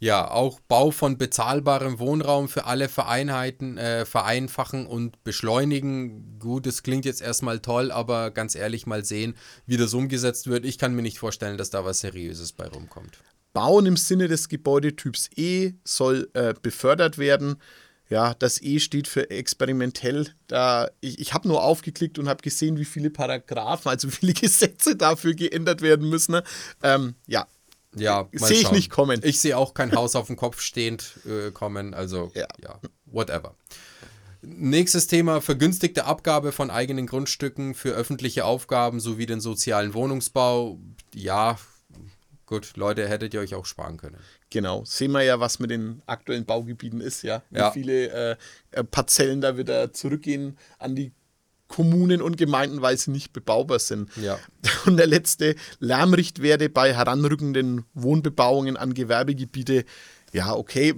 Ja, 0.01 0.31
auch 0.31 0.61
Bau 0.61 0.91
von 0.91 1.17
bezahlbarem 1.17 1.99
Wohnraum 1.99 2.47
für 2.47 2.65
alle 2.65 2.87
Vereinheiten 2.87 3.77
äh, 3.77 4.05
vereinfachen 4.05 4.87
und 4.87 5.21
beschleunigen. 5.25 6.39
Gut, 6.39 6.65
das 6.65 6.83
klingt 6.83 7.03
jetzt 7.03 7.21
erstmal 7.21 7.59
toll, 7.59 7.91
aber 7.91 8.31
ganz 8.31 8.55
ehrlich 8.55 8.87
mal 8.87 9.03
sehen, 9.03 9.35
wie 9.65 9.75
das 9.75 9.93
umgesetzt 9.93 10.47
wird. 10.47 10.63
Ich 10.63 10.77
kann 10.77 10.95
mir 10.95 11.01
nicht 11.01 11.19
vorstellen, 11.19 11.57
dass 11.57 11.69
da 11.69 11.83
was 11.83 11.99
Seriöses 11.99 12.53
bei 12.53 12.67
rumkommt. 12.67 13.19
Bauen 13.51 13.85
im 13.87 13.97
Sinne 13.97 14.29
des 14.29 14.47
Gebäudetyps 14.47 15.29
E 15.35 15.73
soll 15.83 16.29
äh, 16.33 16.53
befördert 16.61 17.17
werden. 17.17 17.57
Ja, 18.07 18.33
das 18.33 18.61
E 18.61 18.79
steht 18.79 19.07
für 19.07 19.29
experimentell. 19.29 20.33
Da, 20.47 20.89
ich 21.01 21.19
ich 21.19 21.33
habe 21.33 21.47
nur 21.47 21.61
aufgeklickt 21.61 22.17
und 22.17 22.29
habe 22.29 22.41
gesehen, 22.41 22.77
wie 22.77 22.85
viele 22.85 23.09
Paragraphen, 23.09 23.89
also 23.89 24.07
wie 24.07 24.11
viele 24.15 24.33
Gesetze 24.33 24.95
dafür 24.95 25.33
geändert 25.33 25.81
werden 25.81 26.09
müssen. 26.09 26.41
Ähm, 26.81 27.15
ja, 27.27 27.47
ja, 27.95 28.27
sehe 28.31 28.57
ich 28.57 28.71
nicht 28.71 28.89
kommen. 28.89 29.21
Ich 29.23 29.39
sehe 29.39 29.57
auch 29.57 29.73
kein 29.73 29.91
Haus 29.93 30.15
auf 30.15 30.27
dem 30.27 30.35
Kopf 30.35 30.61
stehend 30.61 31.19
äh, 31.25 31.51
kommen. 31.51 31.93
Also, 31.93 32.31
ja. 32.35 32.47
ja, 32.61 32.79
whatever. 33.05 33.55
Nächstes 34.41 35.07
Thema: 35.07 35.41
vergünstigte 35.41 36.05
Abgabe 36.05 36.51
von 36.51 36.69
eigenen 36.69 37.07
Grundstücken 37.07 37.73
für 37.73 37.91
öffentliche 37.91 38.45
Aufgaben 38.45 38.99
sowie 38.99 39.25
den 39.25 39.41
sozialen 39.41 39.93
Wohnungsbau. 39.93 40.79
Ja, 41.13 41.57
gut, 42.45 42.77
Leute, 42.77 43.07
hättet 43.07 43.33
ihr 43.33 43.41
euch 43.41 43.55
auch 43.55 43.65
sparen 43.65 43.97
können. 43.97 44.17
Genau, 44.49 44.83
sehen 44.85 45.11
wir 45.11 45.23
ja, 45.23 45.39
was 45.39 45.59
mit 45.59 45.71
den 45.71 46.01
aktuellen 46.05 46.45
Baugebieten 46.45 47.01
ist, 47.01 47.23
ja. 47.23 47.43
Wie 47.49 47.57
ja. 47.57 47.71
viele 47.71 48.37
äh, 48.71 48.83
Parzellen 48.83 49.41
da 49.41 49.57
wieder 49.57 49.93
zurückgehen 49.93 50.57
an 50.77 50.95
die 50.95 51.11
Kommunen 51.69 52.21
und 52.21 52.35
Gemeinden, 52.35 52.81
weil 52.81 52.97
sie 52.97 53.11
nicht 53.11 53.31
bebaubar 53.31 53.79
sind. 53.79 54.09
Ja. 54.17 54.37
Und 54.85 54.97
der 54.97 55.07
letzte 55.07 55.55
Lärmrichtwerte 55.79 56.67
bei 56.67 56.93
heranrückenden 56.93 57.85
Wohnbebauungen 57.93 58.75
an 58.75 58.93
Gewerbegebiete. 58.93 59.85
Ja, 60.33 60.53
okay. 60.53 60.95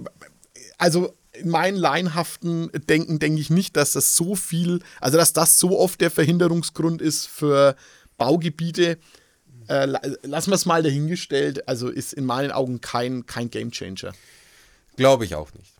Also 0.78 1.14
in 1.34 1.50
meinen 1.50 1.76
laienhaften 1.76 2.70
Denken 2.88 3.18
denke 3.18 3.40
ich 3.40 3.50
nicht, 3.50 3.76
dass 3.76 3.92
das 3.92 4.16
so 4.16 4.34
viel, 4.34 4.80
also 5.00 5.18
dass 5.18 5.32
das 5.32 5.58
so 5.58 5.78
oft 5.78 6.00
der 6.00 6.10
Verhinderungsgrund 6.10 7.00
ist 7.00 7.26
für 7.26 7.76
Baugebiete. 8.16 8.98
Äh, 9.68 9.86
lassen 10.22 10.50
wir 10.50 10.54
es 10.54 10.66
mal 10.66 10.82
dahingestellt. 10.82 11.68
Also 11.68 11.88
ist 11.90 12.14
in 12.14 12.24
meinen 12.24 12.50
Augen 12.50 12.80
kein, 12.80 13.26
kein 13.26 13.50
Gamechanger. 13.50 14.12
Glaube 14.96 15.26
ich 15.26 15.34
auch 15.34 15.52
nicht. 15.54 15.72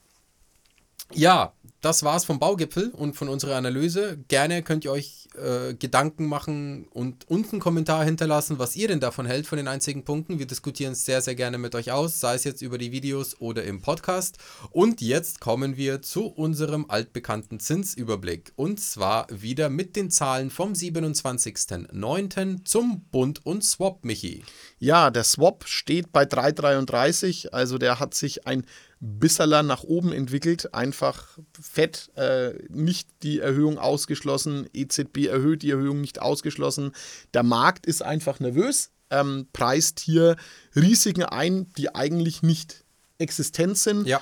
Ja, 1.14 1.52
das 1.82 2.04
war's 2.04 2.24
vom 2.24 2.38
Baugipfel 2.38 2.90
und 2.90 3.14
von 3.14 3.28
unserer 3.28 3.56
Analyse. 3.56 4.16
Gerne 4.28 4.62
könnt 4.62 4.84
ihr 4.84 4.92
euch 4.92 5.28
äh, 5.34 5.74
Gedanken 5.74 6.26
machen 6.26 6.86
und 6.92 7.28
uns 7.28 7.52
einen 7.52 7.60
Kommentar 7.60 8.04
hinterlassen, 8.04 8.60
was 8.60 8.76
ihr 8.76 8.86
denn 8.86 9.00
davon 9.00 9.26
hält, 9.26 9.46
von 9.48 9.56
den 9.56 9.66
einzigen 9.66 10.04
Punkten. 10.04 10.38
Wir 10.38 10.46
diskutieren 10.46 10.92
es 10.92 11.04
sehr, 11.04 11.20
sehr 11.22 11.34
gerne 11.34 11.58
mit 11.58 11.74
euch 11.74 11.90
aus, 11.90 12.20
sei 12.20 12.34
es 12.34 12.44
jetzt 12.44 12.62
über 12.62 12.78
die 12.78 12.92
Videos 12.92 13.40
oder 13.40 13.64
im 13.64 13.82
Podcast. 13.82 14.38
Und 14.70 15.00
jetzt 15.00 15.40
kommen 15.40 15.76
wir 15.76 16.02
zu 16.02 16.26
unserem 16.26 16.88
altbekannten 16.88 17.58
Zinsüberblick. 17.58 18.52
Und 18.54 18.78
zwar 18.78 19.26
wieder 19.30 19.68
mit 19.68 19.96
den 19.96 20.10
Zahlen 20.10 20.50
vom 20.50 20.74
27.09. 20.74 22.64
zum 22.64 23.02
Bund 23.10 23.44
und 23.44 23.64
Swap, 23.64 24.04
Michi. 24.04 24.44
Ja, 24.78 25.10
der 25.10 25.24
Swap 25.24 25.64
steht 25.66 26.12
bei 26.12 26.22
3,33, 26.24 27.48
also 27.48 27.78
der 27.78 27.98
hat 27.98 28.14
sich 28.14 28.46
ein 28.46 28.64
Bisserler 29.04 29.64
nach 29.64 29.82
oben 29.82 30.12
entwickelt. 30.12 30.74
Einfach 30.74 31.38
fett, 31.60 32.10
äh, 32.14 32.52
nicht 32.68 33.08
die 33.24 33.40
Erhöhung 33.40 33.78
ausgeschlossen. 33.78 34.68
EZB 34.72 35.26
erhöht 35.26 35.62
die 35.62 35.72
Erhöhung 35.72 36.00
nicht 36.00 36.22
ausgeschlossen. 36.22 36.92
Der 37.34 37.42
Markt 37.42 37.84
ist 37.84 38.02
einfach 38.02 38.38
nervös, 38.38 38.92
ähm, 39.10 39.48
preist 39.52 39.98
hier 39.98 40.36
Risiken 40.76 41.24
ein, 41.24 41.66
die 41.76 41.92
eigentlich 41.92 42.42
nicht 42.42 42.84
existent 43.18 43.76
sind. 43.76 44.06
Ja 44.06 44.20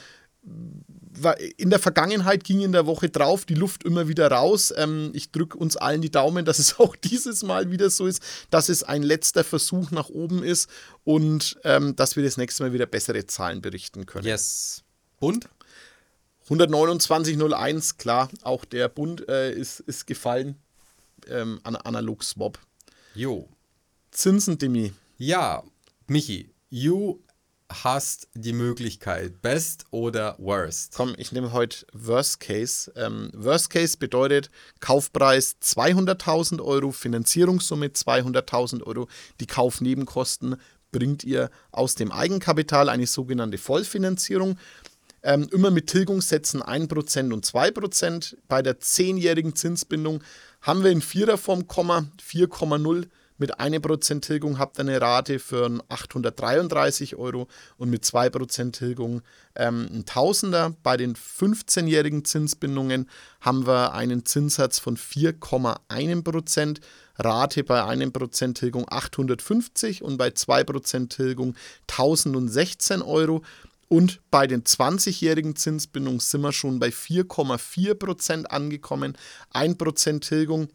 in 1.57 1.71
der 1.71 1.79
Vergangenheit 1.79 2.45
ging 2.45 2.61
in 2.61 2.73
der 2.73 2.87
Woche 2.87 3.09
drauf 3.09 3.45
die 3.45 3.55
Luft 3.55 3.85
immer 3.85 4.09
wieder 4.09 4.31
raus. 4.31 4.73
Ähm, 4.77 5.11
ich 5.15 5.31
drücke 5.31 5.59
uns 5.59 5.77
allen 5.77 6.03
die 6.03 6.11
Daumen, 6.11 6.45
dass 6.45 6.59
es 6.59 6.79
auch 6.79 6.97
dieses 6.97 7.43
Mal 7.43 7.71
wieder 7.71 7.91
so 7.91 8.07
ist, 8.07 8.23
dass 8.51 8.69
es 8.69 8.83
ein 8.83 9.03
letzter 9.03 9.45
Versuch 9.45 9.91
nach 9.91 10.09
oben 10.09 10.43
ist 10.43 10.69
und 11.05 11.59
ähm, 11.65 11.97
dass 11.97 12.17
wir 12.17 12.23
das 12.23 12.37
nächste 12.37 12.63
Mal 12.63 12.73
wieder 12.73 12.87
bessere 12.87 13.27
Zahlen 13.27 13.61
berichten 13.61 14.07
können. 14.07 14.27
Yes. 14.27 14.83
Bund? 15.19 15.49
129,01, 16.49 17.97
klar, 17.99 18.29
auch 18.43 18.65
der 18.65 18.89
Bund 18.89 19.29
äh, 19.29 19.53
ist, 19.53 19.81
ist 19.81 20.07
gefallen. 20.07 20.57
Ähm, 21.29 21.61
Analog 21.63 22.25
Swap. 22.25 22.59
Jo. 23.15 23.49
Zinsen, 24.11 24.59
Demi. 24.59 24.93
Ja, 25.17 25.63
Michi, 26.09 26.51
you 26.71 27.21
hast 27.71 28.29
die 28.35 28.53
Möglichkeit, 28.53 29.41
Best 29.43 29.85
oder 29.91 30.35
Worst? 30.39 30.95
Komm, 30.95 31.15
ich 31.17 31.33
nehme 31.33 31.53
heute 31.53 31.87
Worst 31.93 32.41
Case. 32.41 32.93
Ähm, 32.97 33.31
Worst 33.35 33.71
Case 33.71 33.97
bedeutet 33.97 34.51
Kaufpreis 34.81 35.57
200.000 35.63 36.61
Euro, 36.61 36.91
Finanzierungssumme 36.91 37.87
200.000 37.89 38.83
Euro. 38.83 39.09
Die 39.41 39.47
Kaufnebenkosten 39.47 40.57
bringt 40.93 41.25
ihr 41.25 41.51
aus 41.71 41.95
dem 41.95 42.11
Eigenkapital 42.13 42.89
eine 42.89 43.07
sogenannte 43.07 43.59
Vollfinanzierung. 43.59 44.59
Ähm, 45.23 45.49
immer 45.53 45.71
mit 45.71 45.89
Tilgungssätzen 45.89 46.63
1% 46.63 47.33
und 47.33 47.47
2%. 47.47 48.37
Bei 48.49 48.63
der 48.63 48.81
10-jährigen 48.81 49.55
Zinsbindung 49.55 50.23
haben 50.63 50.83
wir 50.83 50.91
in 50.91 51.03
Viererform, 51.03 51.61
4,0 51.61 53.07
mit 53.41 53.59
1% 53.59 54.21
Tilgung 54.21 54.59
habt 54.59 54.79
ihr 54.79 54.83
eine 54.83 55.01
Rate 55.01 55.39
für 55.39 55.81
833 55.89 57.17
Euro 57.17 57.49
und 57.79 57.91
mit 57.91 58.05
2% 58.05 58.73
Tilgung 58.73 59.23
ähm, 59.57 59.89
ein 59.93 60.05
Tausender. 60.05 60.75
Bei 60.83 60.97
den 60.97 61.15
15-jährigen 61.17 62.25
Zinsbindungen 62.25 63.09
haben 63.41 63.67
wir 63.67 63.95
einen 63.95 64.27
Zinssatz 64.27 64.79
von 64.79 64.97
4,1%, 64.97 66.81
Rate 67.19 67.65
bei 67.65 67.83
1% 67.83 68.55
Tilgung 68.55 68.87
850 68.89 70.03
und 70.03 70.19
bei 70.19 70.29
2% 70.29 71.09
Tilgung 71.09 71.55
1016 71.89 73.03
Euro. 73.03 73.43
Und 73.89 74.21
bei 74.31 74.47
den 74.47 74.63
20-jährigen 74.63 75.57
Zinsbindungen 75.57 76.21
sind 76.21 76.43
wir 76.43 76.53
schon 76.53 76.79
bei 76.79 76.91
4,4% 76.91 78.45
angekommen. 78.45 79.17
1% 79.53 80.21
Tilgung 80.21 80.69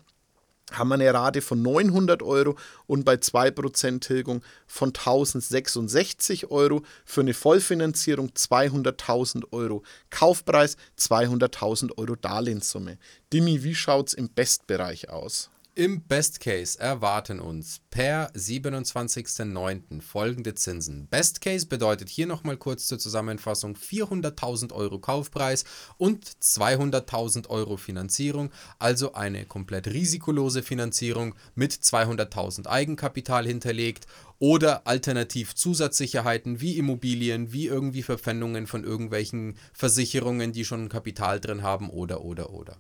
haben 0.71 0.89
wir 0.89 0.95
eine 0.95 1.13
Rate 1.13 1.41
von 1.41 1.62
900 1.62 2.23
Euro 2.23 2.56
und 2.88 3.06
bei 3.06 3.15
2% 3.15 3.99
Tilgung 3.99 4.41
von 4.67 4.89
1066 4.89 6.49
Euro 6.49 6.82
für 7.06 7.21
eine 7.21 7.34
Vollfinanzierung 7.34 8.30
200.000 8.30 9.51
Euro. 9.51 9.84
Kaufpreis 10.10 10.78
200.000 10.99 11.97
Euro 11.97 12.15
Darlehenssumme. 12.15 12.97
Dimi, 13.32 13.63
wie 13.63 13.75
schaut 13.75 14.10
es 14.10 14.13
im 14.13 14.30
Bestbereich 14.30 15.10
aus? 15.10 15.49
Im 15.78 16.04
Best 16.04 16.40
Case 16.40 16.80
erwarten 16.80 17.42
uns 17.42 17.82
per 17.90 18.32
27.09. 18.32 20.02
folgende 20.02 20.56
Zinsen. 20.56 21.10
Best 21.10 21.42
Case 21.42 21.66
bedeutet 21.66 22.08
hier 22.08 22.28
nochmal 22.28 22.56
kurz 22.56 22.88
zur 22.88 22.98
Zusammenfassung 22.98 23.76
400.000 23.76 24.72
Euro 24.72 25.00
Kaufpreis 25.00 25.66
und 25.98 26.26
200.000 26.26 27.50
Euro 27.50 27.76
Finanzierung, 27.76 28.52
also 28.80 29.16
eine 29.16 29.44
komplett 29.44 29.88
risikolose 29.88 30.64
Finanzierung 30.64 31.36
mit 31.56 31.74
200.000 31.74 32.68
Eigenkapital 32.68 33.46
hinterlegt 33.46 34.08
oder 34.40 34.88
alternativ 34.88 35.56
Zusatzsicherheiten 35.56 36.62
wie 36.62 36.78
Immobilien, 36.78 37.52
wie 37.52 37.68
irgendwie 37.68 38.04
Verpfändungen 38.04 38.68
von 38.68 38.86
irgendwelchen 38.86 39.58
Versicherungen, 39.74 40.54
die 40.54 40.64
schon 40.64 40.88
Kapital 40.88 41.42
drin 41.42 41.64
haben 41.64 41.90
oder 41.90 42.24
oder 42.24 42.52
oder. 42.52 42.78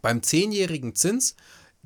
Beim 0.00 0.22
zehnjährigen 0.22 0.94
Zins 0.94 1.34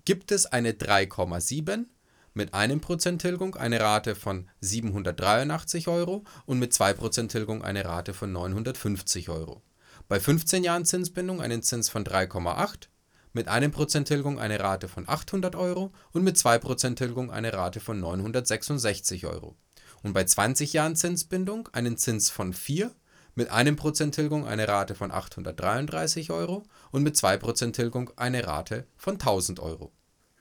gibt 0.09 0.33
es 0.33 0.47
eine 0.47 0.73
3,7 0.73 1.85
mit 2.33 2.55
1% 2.55 3.19
Tilgung 3.19 3.57
eine 3.57 3.79
Rate 3.79 4.15
von 4.15 4.49
783 4.63 5.87
Euro 5.87 6.25
und 6.47 6.59
mit 6.59 6.73
2% 6.73 7.29
Tilgung 7.29 7.63
eine 7.63 7.85
Rate 7.85 8.15
von 8.15 8.33
950 8.33 9.29
Euro. 9.29 9.61
Bei 10.09 10.19
15 10.19 10.65
Jahren 10.65 10.87
Zinsbindung 10.87 11.43
einen 11.43 11.63
Zins 11.63 11.91
von 11.91 12.05
3,8, 12.05 12.89
mit 13.35 13.49
1% 13.49 14.05
Tilgung 14.05 14.39
eine 14.39 14.59
Rate 14.61 14.89
von 14.89 15.07
800 15.07 15.55
Euro 15.57 15.93
und 16.13 16.25
mit 16.25 16.39
2% 16.39 16.95
Tilgung 16.95 17.31
eine 17.31 17.53
Rate 17.53 17.81
von 17.81 18.01
966 18.01 19.27
Euro. 19.27 19.57
Und 20.03 20.15
bei 20.15 20.25
20 20.25 20.73
Jahren 20.73 20.97
Zinsbindung 20.97 21.69
einen 21.75 21.99
Zins 21.99 22.31
von 22.31 22.55
4, 22.55 22.95
mit 23.35 23.53
1% 23.53 24.13
Tilgung 24.13 24.47
eine 24.47 24.67
Rate 24.69 24.95
von 24.95 25.11
833 25.11 26.31
Euro 26.31 26.63
und 26.93 27.03
mit 27.03 27.15
2% 27.15 27.73
Tilgung 27.73 28.11
eine 28.17 28.47
Rate 28.47 28.87
von 28.97 29.15
1000 29.15 29.61
Euro. 29.61 29.93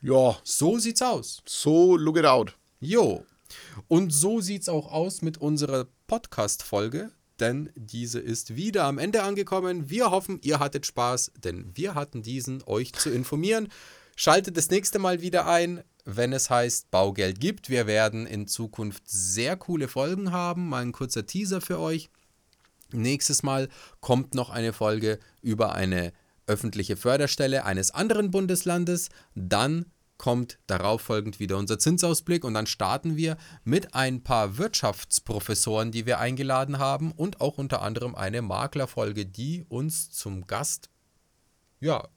Ja. 0.01 0.37
So 0.43 0.77
sieht's 0.77 1.01
aus. 1.01 1.41
So 1.45 1.95
look 1.95 2.17
it 2.17 2.25
out. 2.25 2.55
Jo. 2.79 3.25
Und 3.87 4.11
so 4.11 4.41
sieht's 4.41 4.69
auch 4.69 4.91
aus 4.91 5.21
mit 5.21 5.37
unserer 5.37 5.87
Podcast-Folge, 6.07 7.11
denn 7.39 7.69
diese 7.75 8.19
ist 8.19 8.55
wieder 8.55 8.85
am 8.85 8.97
Ende 8.97 9.23
angekommen. 9.23 9.89
Wir 9.89 10.11
hoffen, 10.11 10.39
ihr 10.43 10.59
hattet 10.59 10.85
Spaß, 10.85 11.31
denn 11.43 11.71
wir 11.75 11.95
hatten 11.95 12.21
diesen, 12.21 12.63
euch 12.65 12.93
zu 12.93 13.09
informieren. 13.09 13.69
Schaltet 14.15 14.57
das 14.57 14.69
nächste 14.69 14.99
Mal 14.99 15.21
wieder 15.21 15.47
ein, 15.47 15.83
wenn 16.05 16.33
es 16.33 16.49
heißt 16.49 16.89
Baugeld 16.89 17.39
gibt. 17.39 17.69
Wir 17.69 17.87
werden 17.87 18.25
in 18.25 18.47
Zukunft 18.47 19.03
sehr 19.05 19.57
coole 19.57 19.87
Folgen 19.87 20.31
haben. 20.31 20.69
Mal 20.69 20.83
ein 20.83 20.91
kurzer 20.91 21.25
Teaser 21.25 21.61
für 21.61 21.79
euch. 21.79 22.09
Nächstes 22.91 23.43
Mal 23.43 23.69
kommt 23.99 24.33
noch 24.33 24.49
eine 24.49 24.73
Folge 24.73 25.19
über 25.41 25.75
eine 25.75 26.13
öffentliche 26.47 26.97
Förderstelle 26.97 27.65
eines 27.65 27.91
anderen 27.91 28.31
Bundeslandes. 28.31 29.09
Dann 29.35 29.85
kommt 30.17 30.57
darauf 30.67 31.01
folgend 31.01 31.39
wieder 31.39 31.57
unser 31.57 31.77
Zinsausblick 31.77 32.43
und 32.43 32.53
dann 32.53 32.65
starten 32.65 33.15
wir 33.15 33.37
mit 33.63 33.93
ein 33.93 34.23
paar 34.23 34.57
Wirtschaftsprofessoren, 34.57 35.91
die 35.91 36.05
wir 36.05 36.19
eingeladen 36.19 36.79
haben 36.79 37.11
und 37.11 37.39
auch 37.39 37.57
unter 37.57 37.81
anderem 37.81 38.15
eine 38.15 38.41
Maklerfolge, 38.41 39.25
die 39.25 39.65
uns 39.69 40.11
zum 40.11 40.47
Gast 40.47 40.89
ja 41.79 42.07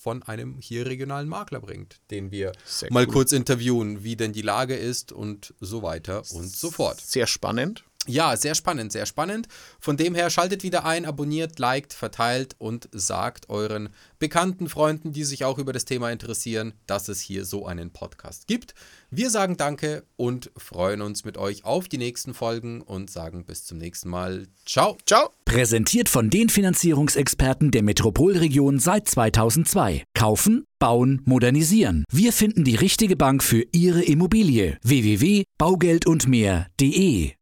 von 0.00 0.22
einem 0.22 0.58
hier 0.60 0.86
regionalen 0.86 1.28
Makler 1.28 1.60
bringt, 1.60 2.00
den 2.10 2.30
wir 2.30 2.52
Sehr 2.64 2.92
mal 2.92 3.06
cool. 3.06 3.12
kurz 3.12 3.32
interviewen, 3.32 4.04
wie 4.04 4.16
denn 4.16 4.32
die 4.32 4.42
Lage 4.42 4.76
ist 4.76 5.12
und 5.12 5.54
so 5.60 5.82
weiter 5.82 6.22
und 6.32 6.54
so 6.54 6.70
fort. 6.70 7.00
Sehr 7.00 7.26
spannend. 7.26 7.84
Ja, 8.08 8.36
sehr 8.36 8.54
spannend, 8.54 8.90
sehr 8.90 9.06
spannend. 9.06 9.46
Von 9.80 9.98
dem 9.98 10.14
her 10.14 10.30
schaltet 10.30 10.62
wieder 10.62 10.86
ein, 10.86 11.04
abonniert, 11.04 11.58
liked, 11.58 11.92
verteilt 11.92 12.56
und 12.58 12.88
sagt 12.92 13.50
euren 13.50 13.90
bekannten 14.18 14.68
Freunden, 14.68 15.12
die 15.12 15.24
sich 15.24 15.44
auch 15.44 15.58
über 15.58 15.74
das 15.74 15.84
Thema 15.84 16.10
interessieren, 16.10 16.72
dass 16.86 17.08
es 17.08 17.20
hier 17.20 17.44
so 17.44 17.66
einen 17.66 17.90
Podcast 17.90 18.46
gibt. 18.46 18.74
Wir 19.10 19.28
sagen 19.30 19.58
Danke 19.58 20.04
und 20.16 20.50
freuen 20.56 21.02
uns 21.02 21.24
mit 21.24 21.38
euch 21.38 21.64
auf 21.64 21.88
die 21.88 21.98
nächsten 21.98 22.34
Folgen 22.34 22.82
und 22.82 23.10
sagen 23.10 23.44
bis 23.44 23.64
zum 23.64 23.78
nächsten 23.78 24.08
Mal. 24.08 24.46
Ciao. 24.64 24.96
Ciao. 25.06 25.30
Präsentiert 25.44 26.08
von 26.08 26.30
den 26.30 26.48
Finanzierungsexperten 26.48 27.70
der 27.70 27.82
Metropolregion 27.82 28.78
seit 28.78 29.06
2002. 29.08 30.04
Kaufen, 30.14 30.64
bauen, 30.78 31.20
modernisieren. 31.24 32.04
Wir 32.10 32.32
finden 32.32 32.64
die 32.64 32.76
richtige 32.76 33.16
Bank 33.16 33.42
für 33.42 33.66
Ihre 33.72 34.02
Immobilie. 34.02 34.78
www.baugeldundmehr.de 34.82 37.32